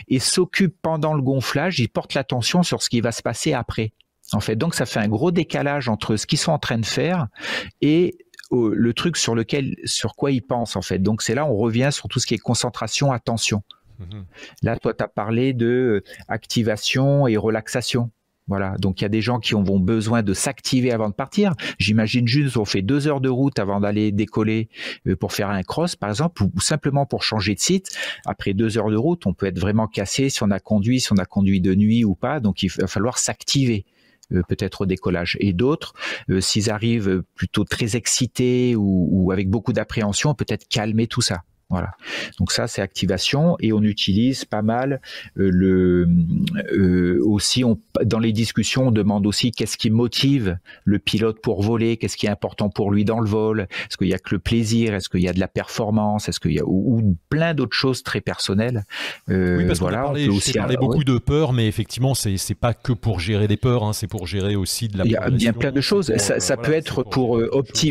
et 0.08 0.18
s'occupent 0.18 0.76
pendant 0.82 1.14
le 1.14 1.22
gonflage, 1.22 1.78
ils 1.78 1.88
portent 1.88 2.14
l'attention 2.14 2.62
sur 2.62 2.82
ce 2.82 2.88
qui 2.88 3.00
va 3.00 3.12
se 3.12 3.22
passer 3.22 3.52
après. 3.52 3.92
En 4.32 4.40
fait, 4.40 4.56
donc 4.56 4.74
ça 4.74 4.84
fait 4.84 5.00
un 5.00 5.08
gros 5.08 5.30
décalage 5.30 5.88
entre 5.88 6.16
ce 6.16 6.26
qu'ils 6.26 6.38
sont 6.38 6.52
en 6.52 6.58
train 6.58 6.78
de 6.78 6.84
faire 6.84 7.28
et 7.80 8.18
le 8.50 8.92
truc 8.92 9.16
sur 9.16 9.34
lequel, 9.34 9.76
sur 9.84 10.16
quoi 10.16 10.30
ils 10.30 10.42
pensent 10.42 10.76
en 10.76 10.82
fait. 10.82 10.98
Donc 10.98 11.22
c'est 11.22 11.34
là 11.34 11.46
on 11.46 11.56
revient 11.56 11.90
sur 11.92 12.08
tout 12.08 12.18
ce 12.18 12.26
qui 12.26 12.34
est 12.34 12.38
concentration, 12.38 13.12
attention. 13.12 13.62
Mhm. 13.98 14.24
Là, 14.62 14.76
toi, 14.76 14.94
tu 14.94 15.02
as 15.02 15.08
parlé 15.08 15.52
de 15.52 15.66
euh, 15.66 16.04
activation 16.28 17.26
et 17.26 17.36
relaxation. 17.36 18.10
Voilà, 18.46 18.76
donc 18.78 19.00
il 19.00 19.04
y 19.04 19.04
a 19.04 19.10
des 19.10 19.20
gens 19.20 19.40
qui 19.40 19.54
ont 19.54 19.62
besoin 19.62 20.22
de 20.22 20.32
s'activer 20.32 20.90
avant 20.90 21.10
de 21.10 21.14
partir. 21.14 21.52
J'imagine 21.78 22.26
juste 22.26 22.56
on 22.56 22.64
fait 22.64 22.80
deux 22.80 23.06
heures 23.06 23.20
de 23.20 23.28
route 23.28 23.58
avant 23.58 23.78
d'aller 23.78 24.10
décoller 24.10 24.70
euh, 25.06 25.16
pour 25.16 25.34
faire 25.34 25.50
un 25.50 25.62
cross, 25.62 25.96
par 25.96 26.08
exemple, 26.08 26.42
ou 26.42 26.60
simplement 26.60 27.04
pour 27.04 27.22
changer 27.22 27.54
de 27.54 27.60
site. 27.60 27.90
Après 28.24 28.54
deux 28.54 28.78
heures 28.78 28.88
de 28.88 28.96
route, 28.96 29.26
on 29.26 29.34
peut 29.34 29.44
être 29.44 29.58
vraiment 29.58 29.86
cassé 29.86 30.30
si 30.30 30.42
on 30.42 30.50
a 30.50 30.60
conduit, 30.60 30.98
si 30.98 31.12
on 31.12 31.18
a 31.18 31.26
conduit 31.26 31.60
de 31.60 31.74
nuit 31.74 32.04
ou 32.04 32.14
pas. 32.14 32.40
Donc 32.40 32.62
il 32.62 32.70
va 32.70 32.86
falloir 32.86 33.18
s'activer. 33.18 33.84
Euh, 34.32 34.42
peut-être 34.46 34.82
au 34.82 34.86
décollage. 34.86 35.38
Et 35.40 35.54
d'autres, 35.54 35.94
s'ils 36.40 36.68
arrivent 36.68 37.22
plutôt 37.34 37.64
très 37.64 37.96
excités 37.96 38.74
ou 38.76 39.32
avec 39.32 39.48
beaucoup 39.48 39.72
d'appréhension, 39.72 40.34
peut-être 40.34 40.68
calmer 40.68 41.06
tout 41.06 41.22
ça. 41.22 41.44
Voilà. 41.70 41.90
Donc 42.38 42.50
ça, 42.50 42.66
c'est 42.66 42.80
activation 42.80 43.56
et 43.60 43.74
on 43.74 43.82
utilise 43.82 44.46
pas 44.46 44.62
mal 44.62 45.02
euh, 45.36 45.50
le 45.52 46.08
euh, 46.72 47.20
aussi 47.26 47.62
on, 47.62 47.78
dans 48.04 48.18
les 48.18 48.32
discussions 48.32 48.88
on 48.88 48.90
demande 48.90 49.26
aussi 49.26 49.52
qu'est-ce 49.52 49.76
qui 49.76 49.90
motive 49.90 50.58
le 50.84 50.98
pilote 50.98 51.42
pour 51.42 51.62
voler, 51.62 51.98
qu'est-ce 51.98 52.16
qui 52.16 52.24
est 52.24 52.30
important 52.30 52.70
pour 52.70 52.90
lui 52.90 53.04
dans 53.04 53.20
le 53.20 53.28
vol, 53.28 53.68
est-ce 53.86 53.98
qu'il 53.98 54.08
y 54.08 54.14
a 54.14 54.18
que 54.18 54.34
le 54.34 54.38
plaisir, 54.38 54.94
est-ce 54.94 55.10
qu'il 55.10 55.20
y 55.20 55.28
a 55.28 55.34
de 55.34 55.40
la 55.40 55.48
performance, 55.48 56.30
est-ce 56.30 56.40
qu'il 56.40 56.52
y 56.52 56.58
a 56.58 56.64
ou, 56.64 57.16
plein 57.28 57.52
d'autres 57.52 57.76
choses 57.76 58.02
très 58.02 58.22
personnelles. 58.22 58.84
Euh, 59.28 59.58
oui, 59.58 59.66
parce 59.66 59.78
voilà, 59.78 59.98
qu'on 59.98 60.02
a 60.02 60.06
parlé, 60.06 60.28
aussi 60.28 60.52
parlé 60.54 60.76
beaucoup 60.78 61.04
de 61.04 61.18
peur, 61.18 61.52
mais 61.52 61.68
effectivement 61.68 62.14
c'est 62.14 62.38
c'est 62.38 62.54
pas 62.54 62.72
que 62.72 62.92
pour 62.92 63.20
gérer 63.20 63.46
des 63.46 63.58
peurs, 63.58 63.84
hein, 63.84 63.92
c'est 63.92 64.06
pour 64.06 64.26
gérer 64.26 64.56
aussi 64.56 64.88
de 64.88 64.96
la. 64.96 65.04
Il 65.04 65.10
y 65.10 65.16
a 65.16 65.28
bien 65.28 65.52
plein 65.52 65.72
de 65.72 65.82
choses. 65.82 66.16
ça, 66.16 66.40
ça 66.40 66.56
peut 66.56 66.72
être 66.72 67.02
pour, 67.02 67.42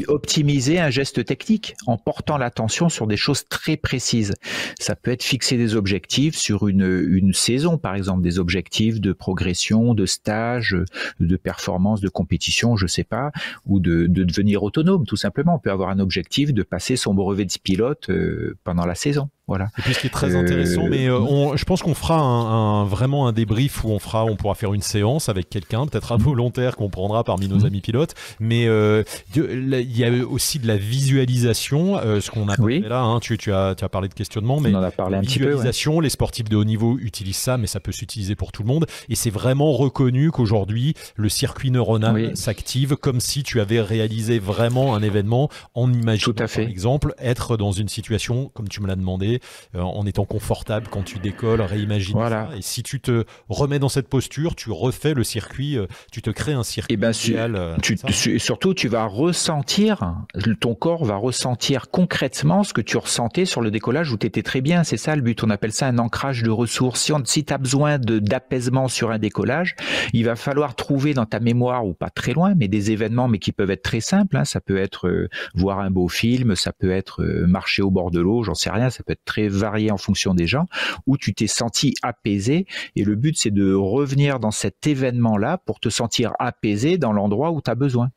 optimiser 0.07 0.79
un 0.79 0.89
geste 0.89 1.23
technique 1.25 1.75
en 1.85 1.97
portant 1.97 2.37
l'attention 2.37 2.89
sur 2.89 3.05
des 3.05 3.17
choses 3.17 3.47
très 3.47 3.66
précise. 3.75 4.33
Ça 4.79 4.95
peut 4.95 5.11
être 5.11 5.23
fixer 5.23 5.57
des 5.57 5.75
objectifs 5.75 6.35
sur 6.35 6.67
une, 6.67 7.05
une 7.09 7.33
saison, 7.33 7.77
par 7.77 7.95
exemple, 7.95 8.21
des 8.21 8.39
objectifs 8.39 9.01
de 9.01 9.11
progression, 9.11 9.93
de 9.93 10.05
stage, 10.05 10.77
de 11.19 11.35
performance, 11.35 11.99
de 11.99 12.09
compétition, 12.09 12.77
je 12.77 12.87
sais 12.87 13.03
pas, 13.03 13.31
ou 13.65 13.79
de, 13.79 14.07
de 14.07 14.23
devenir 14.23 14.63
autonome, 14.63 15.05
tout 15.05 15.17
simplement. 15.17 15.55
On 15.55 15.59
peut 15.59 15.71
avoir 15.71 15.89
un 15.89 15.99
objectif 15.99 16.53
de 16.53 16.63
passer 16.63 16.95
son 16.95 17.13
brevet 17.13 17.45
de 17.45 17.51
pilote 17.61 18.09
euh, 18.09 18.55
pendant 18.63 18.85
la 18.85 18.95
saison. 18.95 19.29
Voilà. 19.47 19.69
Et 19.79 19.81
puis 19.81 19.93
ce 19.93 19.99
qui 19.99 20.07
est 20.07 20.11
très 20.11 20.35
intéressant, 20.35 20.87
mais 20.89 21.09
euh, 21.09 21.19
on, 21.19 21.55
je 21.55 21.63
pense 21.63 21.81
qu'on 21.81 21.93
fera 21.93 22.19
un, 22.19 22.83
vraiment 22.83 23.27
un 23.27 23.31
débrief 23.31 23.85
où 23.85 23.89
on 23.91 23.99
fera, 23.99 24.25
on 24.25 24.35
pourra 24.35 24.55
faire 24.55 24.73
une 24.73 24.81
séance 24.81 25.29
avec 25.29 25.49
quelqu'un, 25.49 25.87
peut-être 25.87 26.11
un 26.11 26.17
volontaire 26.17 26.75
qu'on 26.75 26.89
prendra 26.89 27.23
parmi 27.23 27.47
nos 27.47 27.59
mhm. 27.59 27.65
amis 27.65 27.79
pilotes. 27.79 28.13
Mais 28.41 28.67
euh, 28.67 29.03
il 29.35 29.97
y 29.97 30.03
a 30.03 30.09
aussi 30.25 30.59
de 30.59 30.67
la 30.67 30.75
visualisation, 30.75 31.97
euh, 31.97 32.19
ce 32.19 32.29
qu'on 32.29 32.49
a 32.49 32.59
oui. 32.59 32.81
là. 32.81 33.01
Hein, 33.01 33.21
tu, 33.21 33.37
tu, 33.37 33.53
as, 33.53 33.75
tu 33.75 33.85
as 33.85 33.89
parlé 33.89 34.09
de 34.09 34.13
questionnement, 34.13 34.59
mais 34.59 34.75
on 34.75 34.79
en 34.79 34.83
a 34.83 34.91
parlé 34.91 35.15
un 35.15 35.21
visualisation, 35.21 35.91
petit 35.93 35.97
peu, 35.97 36.03
les 36.03 36.09
sportifs 36.09 36.49
de 36.49 36.57
haut 36.57 36.65
niveau 36.65 36.97
utilisent 36.99 37.37
ça, 37.37 37.57
mais 37.57 37.67
ça 37.67 37.79
peut 37.79 37.93
s'utiliser 37.93 38.35
pour 38.35 38.51
tout 38.51 38.63
le 38.63 38.67
monde. 38.67 38.85
Et 39.07 39.15
c'est 39.15 39.29
vraiment 39.29 39.71
reconnu 39.71 40.29
qu'aujourd'hui 40.29 40.93
le 41.15 41.29
circuit 41.29 41.71
neuronal 41.71 42.35
s'active 42.35 42.97
comme 42.97 43.21
si 43.21 43.43
tu 43.43 43.61
avais 43.61 43.79
réalisé 43.79 44.39
vraiment 44.39 44.93
un 44.93 45.01
événement 45.01 45.49
en 45.73 45.91
imaginant, 45.93 46.33
par 46.33 46.57
exemple, 46.57 47.15
être 47.17 47.55
dans 47.55 47.71
une 47.71 47.87
situation 47.87 48.51
comme 48.53 48.67
tu 48.67 48.81
me 48.81 48.87
l'as 48.87 48.97
demandé 48.97 49.36
euh, 49.75 49.81
en 49.81 50.05
étant 50.05 50.25
confortable 50.25 50.87
quand 50.89 51.03
tu 51.03 51.19
décolles, 51.19 51.61
réimagine 51.61 52.17
voilà. 52.17 52.49
Et 52.57 52.61
si 52.61 52.83
tu 52.83 52.99
te 52.99 53.25
remets 53.49 53.79
dans 53.79 53.89
cette 53.89 54.07
posture, 54.07 54.55
tu 54.55 54.71
refais 54.71 55.13
le 55.13 55.23
circuit, 55.23 55.77
euh, 55.77 55.87
tu 56.11 56.21
te 56.21 56.29
crées 56.29 56.53
un 56.53 56.63
circuit. 56.63 56.93
Et 56.93 56.95
eh 56.95 56.97
ben, 56.97 57.11
euh, 57.29 57.77
tu, 57.81 57.97
surtout, 58.39 58.73
tu 58.73 58.87
vas 58.87 59.05
ressentir, 59.05 60.15
ton 60.59 60.75
corps 60.75 61.05
va 61.05 61.15
ressentir 61.15 61.89
concrètement 61.89 62.63
ce 62.63 62.73
que 62.73 62.81
tu 62.81 62.97
ressentais 62.97 63.45
sur 63.45 63.61
le 63.61 63.71
décollage 63.71 64.11
où 64.11 64.17
tu 64.17 64.27
étais 64.27 64.43
très 64.43 64.61
bien. 64.61 64.83
C'est 64.83 64.97
ça 64.97 65.15
le 65.15 65.21
but. 65.21 65.43
On 65.43 65.49
appelle 65.49 65.73
ça 65.73 65.87
un 65.87 65.97
ancrage 65.97 66.43
de 66.43 66.49
ressources. 66.49 67.01
Si, 67.01 67.13
si 67.25 67.45
tu 67.45 67.53
as 67.53 67.57
besoin 67.57 67.97
d'apaisement 67.99 68.87
sur 68.87 69.11
un 69.11 69.19
décollage, 69.19 69.75
il 70.13 70.25
va 70.25 70.35
falloir 70.35 70.75
trouver 70.75 71.13
dans 71.13 71.25
ta 71.25 71.39
mémoire, 71.39 71.85
ou 71.85 71.93
pas 71.93 72.09
très 72.09 72.33
loin, 72.33 72.53
mais 72.55 72.67
des 72.67 72.91
événements, 72.91 73.27
mais 73.27 73.39
qui 73.39 73.51
peuvent 73.51 73.71
être 73.71 73.83
très 73.83 74.01
simples. 74.01 74.37
Hein. 74.37 74.45
Ça 74.45 74.61
peut 74.61 74.77
être 74.77 75.27
voir 75.53 75.79
un 75.79 75.91
beau 75.91 76.07
film, 76.07 76.55
ça 76.55 76.71
peut 76.73 76.91
être 76.91 77.23
marcher 77.23 77.81
au 77.81 77.91
bord 77.91 78.11
de 78.11 78.19
l'eau, 78.19 78.43
j'en 78.43 78.55
sais 78.55 78.69
rien, 78.69 78.89
ça 78.89 79.03
peut 79.03 79.13
être 79.13 79.25
très 79.27 79.47
varié 79.47 79.91
en 79.91 79.97
fonction 79.97 80.33
des 80.33 80.47
gens, 80.47 80.65
où 81.05 81.17
tu 81.17 81.35
t'es 81.35 81.45
senti 81.45 81.93
apaisé. 82.01 82.65
Et 82.95 83.03
le 83.03 83.15
but, 83.15 83.37
c'est 83.37 83.51
de 83.51 83.73
revenir 83.73 84.39
dans 84.39 84.51
cet 84.51 84.87
événement-là 84.87 85.59
pour 85.59 85.79
te 85.79 85.89
sentir 85.89 86.33
apaisé 86.39 86.97
dans 86.97 87.13
l'endroit 87.13 87.51
où 87.51 87.61
tu 87.61 87.69
as 87.69 87.75
besoin 87.75 88.09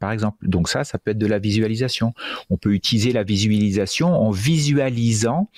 par 0.00 0.12
exemple. 0.12 0.46
Donc 0.46 0.68
ça, 0.68 0.84
ça 0.84 0.98
peut 0.98 1.12
être 1.12 1.18
de 1.18 1.26
la 1.26 1.38
visualisation. 1.38 2.12
On 2.50 2.58
peut 2.58 2.74
utiliser 2.74 3.12
la 3.12 3.22
visualisation 3.22 4.08
en 4.08 4.30
visualisant 4.32 5.48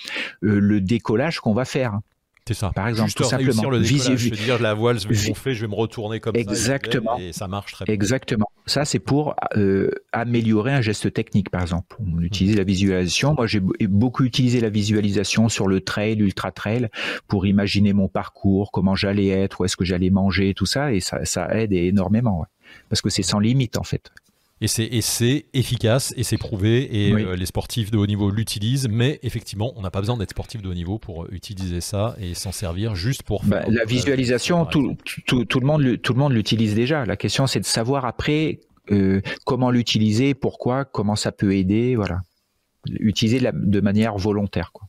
euh, 0.44 0.60
le 0.60 0.80
décollage 0.80 1.40
qu'on 1.40 1.52
va 1.52 1.64
faire. 1.64 1.98
C'est 2.46 2.54
ça. 2.54 2.70
Par 2.74 2.86
exemple, 2.86 3.08
Juste 3.08 3.18
tout 3.18 3.24
simplement. 3.24 3.70
le 3.70 3.80
décollage, 3.80 4.16
je 4.16 4.30
vais 4.30 4.36
dire 4.36 4.60
la 4.62 4.74
voile, 4.74 5.00
je 5.00 5.08
vais 5.08 5.28
gonfler, 5.28 5.54
je 5.54 5.62
vais 5.62 5.68
me 5.68 5.74
retourner 5.74 6.20
comme 6.20 6.36
Exactement. 6.36 7.16
ça. 7.16 7.22
Et, 7.22 7.32
ça 7.32 7.48
marche 7.48 7.72
très 7.72 7.84
bien. 7.84 7.94
Exactement. 7.94 8.46
Ça, 8.66 8.84
c'est 8.84 9.00
pour 9.00 9.34
euh, 9.56 9.90
améliorer 10.12 10.72
un 10.72 10.80
geste 10.80 11.12
technique, 11.12 11.50
par 11.50 11.62
exemple. 11.62 11.96
On 12.00 12.20
utilise 12.20 12.56
la 12.56 12.62
visualisation. 12.62 13.34
Moi, 13.34 13.46
j'ai 13.46 13.60
beaucoup 13.60 14.22
utilisé 14.22 14.60
la 14.60 14.70
visualisation 14.70 15.48
sur 15.48 15.66
le 15.66 15.80
trail, 15.80 16.18
ultra 16.20 16.52
trail, 16.52 16.88
pour 17.26 17.46
imaginer 17.46 17.92
mon 17.92 18.08
parcours, 18.08 18.70
comment 18.70 18.94
j'allais 18.94 19.28
être, 19.28 19.60
où 19.60 19.64
est-ce 19.64 19.76
que 19.76 19.84
j'allais 19.84 20.10
manger, 20.10 20.54
tout 20.54 20.66
ça, 20.66 20.92
et 20.92 21.00
ça, 21.00 21.24
ça 21.24 21.48
aide 21.56 21.72
énormément, 21.72 22.40
ouais. 22.40 22.46
parce 22.88 23.00
que 23.00 23.10
c'est 23.10 23.22
sans 23.22 23.40
limite 23.40 23.76
en 23.76 23.82
fait. 23.82 24.12
Et 24.62 24.68
c'est 24.68 25.44
efficace 25.52 26.14
et 26.16 26.22
c'est 26.22 26.38
prouvé 26.38 27.06
et 27.06 27.12
euh, 27.12 27.36
les 27.36 27.44
sportifs 27.44 27.90
de 27.90 27.98
haut 27.98 28.06
niveau 28.06 28.30
l'utilisent, 28.30 28.88
mais 28.88 29.20
effectivement, 29.22 29.74
on 29.76 29.82
n'a 29.82 29.90
pas 29.90 30.00
besoin 30.00 30.16
d'être 30.16 30.30
sportif 30.30 30.62
de 30.62 30.68
haut 30.70 30.74
niveau 30.74 30.98
pour 30.98 31.24
euh, 31.24 31.28
utiliser 31.30 31.82
ça 31.82 32.16
et 32.18 32.32
s'en 32.32 32.52
servir 32.52 32.94
juste 32.94 33.22
pour. 33.22 33.44
Bah, 33.44 33.64
la 33.68 33.84
visualisation, 33.84 34.64
tout, 34.64 34.96
tout, 35.26 35.44
tout, 35.44 35.60
le 35.60 35.66
monde, 35.66 36.00
tout 36.00 36.14
le 36.14 36.18
monde 36.18 36.32
l'utilise 36.32 36.74
déjà. 36.74 37.04
La 37.04 37.16
question, 37.16 37.46
c'est 37.46 37.60
de 37.60 37.66
savoir 37.66 38.06
après 38.06 38.60
euh, 38.90 39.20
comment 39.44 39.70
l'utiliser, 39.70 40.32
pourquoi, 40.32 40.86
comment 40.86 41.16
ça 41.16 41.32
peut 41.32 41.54
aider, 41.54 41.94
voilà. 41.94 42.20
Utiliser 43.00 43.40
de 43.52 43.80
manière 43.80 44.16
volontaire, 44.16 44.70
quoi. 44.72 44.88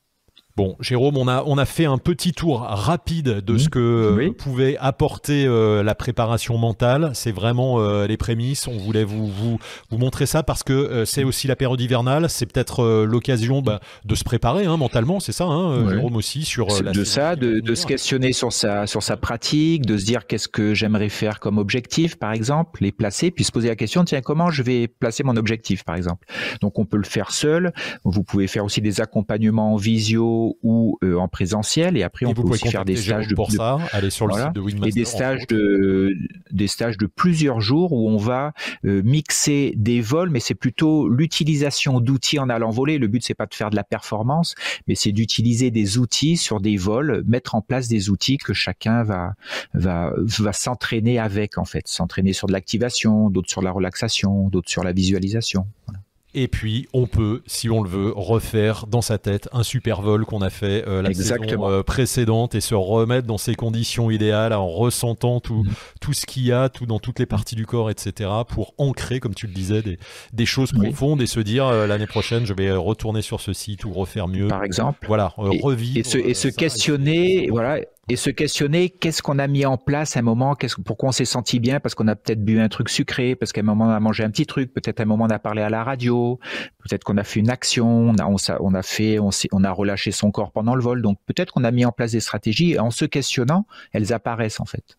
Bon, 0.57 0.75
Jérôme, 0.79 1.17
on 1.17 1.27
a, 1.27 1.43
on 1.45 1.59
a 1.59 1.65
fait 1.65 1.85
un 1.85 1.99
petit 1.99 2.31
tour 2.31 2.61
rapide 2.61 3.41
de 3.45 3.59
ce 3.59 3.69
que 3.69 4.31
pouvait 4.39 4.75
apporter 4.79 5.45
euh, 5.45 5.83
la 5.83 5.93
préparation 5.93 6.57
mentale. 6.57 7.11
C'est 7.13 7.31
vraiment 7.31 7.79
euh, 7.79 8.07
les 8.07 8.17
prémices. 8.17 8.67
On 8.67 8.75
voulait 8.75 9.03
vous, 9.03 9.27
vous, 9.27 9.59
vous 9.91 9.97
montrer 9.99 10.25
ça 10.25 10.41
parce 10.41 10.63
que 10.63 10.73
euh, 10.73 11.05
c'est 11.05 11.23
aussi 11.23 11.45
la 11.45 11.55
période 11.55 11.79
hivernale. 11.79 12.27
C'est 12.27 12.47
peut-être 12.51 13.03
l'occasion 13.05 13.61
bah, 13.61 13.81
de 14.03 14.15
se 14.15 14.23
préparer 14.23 14.65
hein, 14.65 14.77
mentalement, 14.77 15.19
c'est 15.19 15.31
ça, 15.31 15.43
hein, 15.43 15.91
Jérôme 15.91 16.15
aussi 16.15 16.41
sur 16.41 16.69
la 16.81 16.91
de 16.91 17.03
ça, 17.03 17.35
de, 17.35 17.59
de, 17.59 17.75
se 17.75 17.85
questionner 17.85 18.33
sur 18.33 18.51
sa, 18.51 18.87
sur 18.87 19.03
sa 19.03 19.15
pratique, 19.15 19.85
de 19.85 19.95
se 19.95 20.05
dire 20.05 20.25
qu'est-ce 20.25 20.47
que 20.47 20.73
j'aimerais 20.73 21.09
faire 21.09 21.39
comme 21.39 21.59
objectif, 21.59 22.15
par 22.15 22.31
exemple, 22.31 22.81
les 22.81 22.91
placer, 22.91 23.29
puis 23.29 23.43
se 23.43 23.51
poser 23.51 23.67
la 23.67 23.75
question 23.75 24.03
tiens 24.05 24.21
comment 24.21 24.49
je 24.49 24.63
vais 24.63 24.87
placer 24.87 25.21
mon 25.23 25.37
objectif, 25.37 25.83
par 25.83 25.95
exemple. 25.95 26.25
Donc 26.61 26.79
on 26.79 26.85
peut 26.85 26.97
le 26.97 27.03
faire 27.03 27.29
seul. 27.29 27.73
Vous 28.03 28.23
pouvez 28.23 28.47
faire 28.47 28.65
aussi 28.65 28.81
des 28.81 29.01
accompagnements 29.01 29.73
en 29.73 29.77
visio 29.77 30.46
ou 30.63 30.97
euh, 31.03 31.15
en 31.15 31.27
présentiel. 31.27 31.97
Et 31.97 32.03
après, 32.03 32.25
on 32.25 32.33
peut 32.33 32.41
aussi 32.43 32.69
faire 32.69 32.85
des 32.85 32.95
stages 32.95 33.27
de, 33.27 33.35
pour 33.35 33.51
ça. 33.51 33.77
Aller 33.91 34.09
sur 34.09 34.27
le 34.27 34.33
site 34.33 34.53
de 34.53 34.59
Wingmaster. 34.59 34.87
Et 34.87 34.91
des 34.91 35.05
stages 35.05 35.47
de 35.47 36.13
des 36.51 36.67
stages 36.67 36.97
de 36.97 37.05
plusieurs 37.05 37.61
jours 37.61 37.93
où 37.93 38.09
on 38.09 38.17
va 38.17 38.53
euh, 38.85 39.01
mixer 39.03 39.73
des 39.75 40.01
vols, 40.01 40.29
mais 40.29 40.39
c'est 40.39 40.55
plutôt 40.55 41.07
l'utilisation 41.09 41.99
d'outils 41.99 42.39
en 42.39 42.49
allant 42.49 42.69
voler. 42.69 42.97
Le 42.97 43.07
but 43.07 43.23
c'est 43.23 43.33
pas 43.33 43.45
de 43.45 43.53
faire 43.53 43.69
de 43.69 43.75
la 43.75 43.83
performance, 43.83 44.55
mais 44.87 44.95
c'est 44.95 45.11
d'utiliser 45.11 45.71
des 45.71 45.97
outils 45.97 46.37
sur 46.37 46.61
des 46.61 46.77
vols, 46.77 47.23
mettre 47.27 47.55
en 47.55 47.61
place 47.61 47.87
des 47.87 48.09
outils 48.09 48.37
que 48.37 48.53
chacun 48.53 49.03
va 49.03 49.33
va 49.73 50.13
va 50.17 50.53
s'entraîner 50.53 51.19
avec 51.19 51.57
en 51.57 51.65
fait, 51.65 51.87
s'entraîner 51.87 52.33
sur 52.33 52.47
de 52.47 52.53
l'activation, 52.53 53.29
d'autres 53.29 53.49
sur 53.49 53.61
la 53.61 53.71
relaxation, 53.71 54.49
d'autres 54.49 54.69
sur 54.69 54.83
la 54.83 54.93
visualisation. 54.93 55.67
Voilà. 55.87 56.01
Et 56.39 56.47
puis, 56.47 56.87
on 56.93 57.07
peut, 57.07 57.41
si 57.47 57.67
on 57.67 57.81
le 57.81 57.89
veut, 57.89 58.13
refaire 58.15 58.85
dans 58.85 59.01
sa 59.01 59.17
tête 59.17 59.49
un 59.53 59.63
super 59.63 60.03
vol 60.03 60.23
qu'on 60.23 60.43
a 60.43 60.51
fait 60.51 60.87
euh, 60.87 61.01
la 61.01 61.11
saison 61.11 61.67
euh, 61.67 61.81
précédente 61.81 62.53
et 62.53 62.61
se 62.61 62.75
remettre 62.75 63.25
dans 63.25 63.39
ses 63.39 63.55
conditions 63.55 64.11
idéales 64.11 64.53
en 64.53 64.67
ressentant 64.67 65.39
tout, 65.39 65.63
mm. 65.63 65.69
tout 65.99 66.13
ce 66.13 66.27
qu'il 66.27 66.45
y 66.45 66.51
a, 66.51 66.69
tout 66.69 66.85
dans 66.85 66.99
toutes 66.99 67.17
les 67.17 67.25
parties 67.25 67.55
du 67.55 67.65
corps, 67.65 67.89
etc. 67.89 68.29
pour 68.47 68.75
ancrer, 68.77 69.19
comme 69.19 69.33
tu 69.33 69.47
le 69.47 69.53
disais, 69.53 69.81
des, 69.81 69.97
des 70.31 70.45
choses 70.45 70.73
profondes 70.73 71.23
et 71.23 71.25
se 71.25 71.39
dire 71.39 71.65
euh, 71.65 71.87
l'année 71.87 72.05
prochaine, 72.05 72.45
je 72.45 72.53
vais 72.53 72.71
retourner 72.71 73.23
sur 73.23 73.41
ce 73.41 73.51
site 73.51 73.83
ou 73.83 73.91
refaire 73.91 74.27
mieux. 74.27 74.47
Par 74.47 74.63
exemple. 74.63 75.07
Voilà, 75.07 75.33
revivre. 75.37 75.97
Et 75.97 76.03
se, 76.03 76.19
et 76.19 76.35
se 76.35 76.49
questionner, 76.49 77.47
voilà, 77.49 77.79
et 78.09 78.15
se 78.15 78.29
questionner 78.29 78.89
qu'est-ce 78.89 79.21
qu'on 79.21 79.39
a 79.39 79.47
mis 79.47 79.65
en 79.65 79.77
place 79.77 80.15
à 80.15 80.19
un 80.19 80.23
moment, 80.23 80.55
qu'est-ce, 80.55 80.79
pourquoi 80.81 81.09
on 81.09 81.11
s'est 81.11 81.25
senti 81.25 81.59
bien, 81.59 81.79
parce 81.79 81.95
qu'on 81.95 82.07
a 82.07 82.15
peut-être 82.15 82.43
bu 82.43 82.59
un 82.59 82.69
truc 82.69 82.89
sucré, 82.89 83.35
parce 83.35 83.51
qu'à 83.51 83.61
un 83.61 83.65
moment 83.65 83.85
on 83.85 83.89
a 83.89 83.99
mangé 83.99 84.23
un 84.23 84.29
petit 84.29 84.45
truc, 84.45 84.73
peut-être 84.73 84.99
à 84.99 85.03
un 85.03 85.05
moment 85.05 85.25
on 85.25 85.29
a 85.29 85.39
parlé 85.39 85.61
à 85.61 85.69
la 85.69 85.83
radio, 85.83 86.39
peut-être 86.79 87.03
qu'on 87.03 87.17
a 87.17 87.23
fait 87.23 87.39
une 87.39 87.49
action, 87.49 87.87
on 87.87 88.15
a, 88.15 88.25
on, 88.25 88.73
a 88.73 88.83
fait, 88.83 89.19
on, 89.19 89.63
a 89.63 89.71
relâché 89.71 90.11
son 90.11 90.31
corps 90.31 90.51
pendant 90.51 90.75
le 90.75 90.81
vol, 90.81 91.01
donc 91.01 91.17
peut-être 91.25 91.51
qu'on 91.51 91.63
a 91.63 91.71
mis 91.71 91.85
en 91.85 91.91
place 91.91 92.11
des 92.11 92.21
stratégies 92.21 92.73
et 92.73 92.79
en 92.79 92.91
se 92.91 93.05
questionnant, 93.05 93.65
elles 93.91 94.13
apparaissent 94.13 94.59
en 94.59 94.65
fait. 94.65 94.97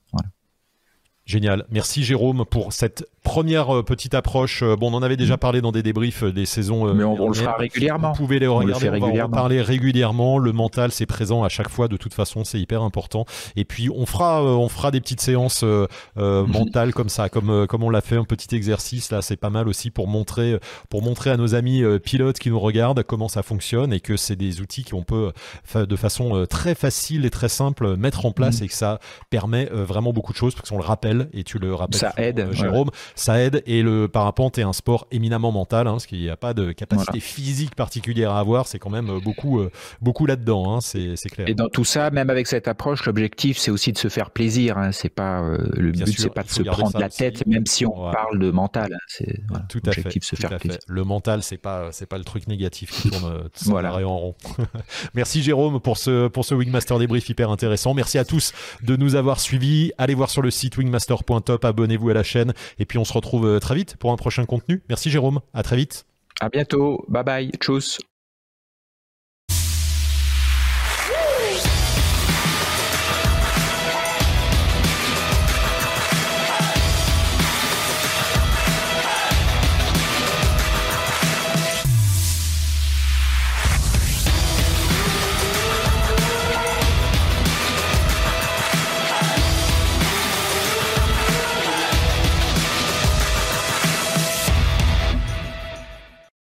Génial. 1.28 1.66
Merci 1.70 2.04
Jérôme 2.04 2.46
pour 2.46 2.72
cette 2.72 3.06
première 3.22 3.76
euh, 3.76 3.82
petite 3.82 4.14
approche. 4.14 4.62
Euh, 4.62 4.76
bon, 4.76 4.90
on 4.90 4.94
en 4.94 5.02
avait 5.02 5.18
déjà 5.18 5.34
mm. 5.34 5.38
parlé 5.38 5.60
dans 5.60 5.72
des 5.72 5.82
débriefs 5.82 6.22
euh, 6.22 6.32
des 6.32 6.46
saisons. 6.46 6.94
Mais 6.94 7.04
on, 7.04 7.28
le 7.28 7.34
fera 7.34 7.52
régulièrement. 7.52 8.12
Vous 8.12 8.24
pouvez 8.24 8.38
les 8.38 8.46
regarder. 8.46 8.88
On, 8.88 8.92
régulièrement. 8.92 9.30
va 9.30 9.38
en 9.38 9.42
parler 9.42 9.60
régulièrement. 9.60 10.38
Le 10.38 10.52
mental, 10.52 10.90
c'est 10.90 11.04
présent 11.04 11.44
à 11.44 11.50
chaque 11.50 11.68
fois. 11.68 11.86
De 11.86 11.98
toute 11.98 12.14
façon, 12.14 12.44
c'est 12.44 12.58
hyper 12.58 12.82
important. 12.82 13.26
Et 13.56 13.66
puis, 13.66 13.90
on 13.94 14.06
fera, 14.06 14.42
on 14.42 14.70
fera 14.70 14.90
des 14.90 15.02
petites 15.02 15.20
séances 15.20 15.64
euh, 15.64 15.86
mentales 16.16 16.94
comme 16.94 17.10
ça, 17.10 17.28
comme 17.28 17.66
comme 17.66 17.82
on 17.82 17.90
l'a 17.90 18.00
fait, 18.00 18.16
un 18.16 18.24
petit 18.24 18.56
exercice 18.56 19.10
là. 19.10 19.20
C'est 19.20 19.36
pas 19.36 19.50
mal 19.50 19.68
aussi 19.68 19.90
pour 19.90 20.08
montrer, 20.08 20.58
pour 20.88 21.02
montrer 21.02 21.28
à 21.28 21.36
nos 21.36 21.54
amis 21.54 21.82
pilotes 22.02 22.38
qui 22.38 22.48
nous 22.48 22.60
regardent 22.60 23.02
comment 23.02 23.28
ça 23.28 23.42
fonctionne 23.42 23.92
et 23.92 24.00
que 24.00 24.16
c'est 24.16 24.36
des 24.36 24.62
outils 24.62 24.84
qu'on 24.84 25.02
peut 25.02 25.32
de 25.74 25.96
façon 25.96 26.46
très 26.48 26.74
facile 26.74 27.26
et 27.26 27.30
très 27.30 27.50
simple 27.50 27.96
mettre 27.98 28.24
en 28.24 28.32
place 28.32 28.62
mm. 28.62 28.64
et 28.64 28.68
que 28.68 28.74
ça 28.74 28.98
permet 29.28 29.66
vraiment 29.66 30.14
beaucoup 30.14 30.32
de 30.32 30.38
choses 30.38 30.54
parce 30.54 30.70
qu'on 30.70 30.78
le 30.78 30.84
rappelle 30.84 31.17
et 31.32 31.44
tu 31.44 31.58
le 31.58 31.74
rappelles, 31.74 31.98
ça 31.98 32.12
aide, 32.16 32.40
euh, 32.40 32.52
Jérôme, 32.52 32.90
ça 33.14 33.40
aide. 33.40 33.62
Et 33.66 33.82
le 33.82 34.08
parapente 34.08 34.58
est 34.58 34.62
un 34.62 34.72
sport 34.72 35.06
éminemment 35.10 35.52
mental, 35.52 35.86
hein, 35.86 35.92
parce 35.92 36.06
qu'il 36.06 36.20
n'y 36.20 36.30
a 36.30 36.36
pas 36.36 36.54
de 36.54 36.72
capacité 36.72 37.20
physique 37.20 37.74
particulière 37.74 38.32
à 38.32 38.40
avoir. 38.40 38.66
C'est 38.66 38.78
quand 38.78 38.90
même 38.90 39.10
euh, 39.10 39.20
beaucoup, 39.20 39.60
euh, 39.60 39.70
beaucoup 40.00 40.26
là-dedans, 40.26 40.76
hein, 40.76 40.80
c'est 40.80 41.16
clair. 41.30 41.48
Et 41.48 41.54
dans 41.54 41.68
tout 41.68 41.84
ça, 41.84 42.10
même 42.10 42.30
avec 42.30 42.46
cette 42.46 42.68
approche, 42.68 43.04
l'objectif 43.06 43.58
c'est 43.58 43.70
aussi 43.70 43.92
de 43.92 43.98
se 43.98 44.08
faire 44.08 44.30
plaisir. 44.30 44.78
Hein. 44.78 44.92
C'est 44.92 45.08
pas 45.08 45.42
le 45.76 45.92
but, 45.92 46.18
c'est 46.18 46.32
pas 46.32 46.42
de 46.42 46.50
se 46.50 46.62
prendre 46.62 46.98
la 46.98 47.08
tête, 47.08 47.46
même 47.46 47.66
si 47.66 47.86
on 47.86 48.10
parle 48.10 48.38
de 48.38 48.50
mental. 48.50 48.96
C'est 49.06 49.40
tout 49.68 49.82
à 49.86 49.92
fait. 49.92 50.08
Se 50.20 50.36
faire 50.36 50.58
plaisir. 50.58 50.80
Le 50.88 51.04
mental, 51.04 51.42
c'est 51.42 51.58
pas, 51.58 51.90
c'est 51.92 52.06
pas 52.06 52.18
le 52.18 52.24
truc 52.24 52.48
négatif 52.48 52.90
qui 52.90 53.10
tourne 53.10 53.48
voilà. 53.66 53.94
en 54.06 54.18
rond. 54.18 54.34
Merci 55.14 55.42
Jérôme 55.42 55.80
pour 55.80 55.96
ce 55.96 56.28
pour 56.28 56.44
ce 56.44 56.54
Wingmaster 56.54 56.98
débrief 56.98 57.28
hyper 57.28 57.50
intéressant. 57.50 57.94
Merci 57.94 58.18
à 58.18 58.24
tous 58.24 58.52
de 58.82 58.96
nous 58.96 59.14
avoir 59.14 59.40
suivis. 59.40 59.92
Allez 59.98 60.14
voir 60.14 60.30
sur 60.30 60.42
le 60.42 60.50
site 60.50 60.76
Wingmaster 60.76 61.07
Top, 61.44 61.64
abonnez-vous 61.64 62.10
à 62.10 62.14
la 62.14 62.22
chaîne 62.22 62.52
et 62.78 62.84
puis 62.84 62.98
on 62.98 63.04
se 63.04 63.12
retrouve 63.12 63.46
euh, 63.46 63.58
très 63.58 63.74
vite 63.74 63.96
pour 63.96 64.12
un 64.12 64.16
prochain 64.16 64.44
contenu. 64.44 64.82
Merci 64.88 65.10
Jérôme, 65.10 65.40
à 65.54 65.62
très 65.62 65.76
vite. 65.76 66.06
À 66.40 66.48
bientôt, 66.48 67.04
bye 67.08 67.24
bye, 67.24 67.50
tchuss. 67.60 67.98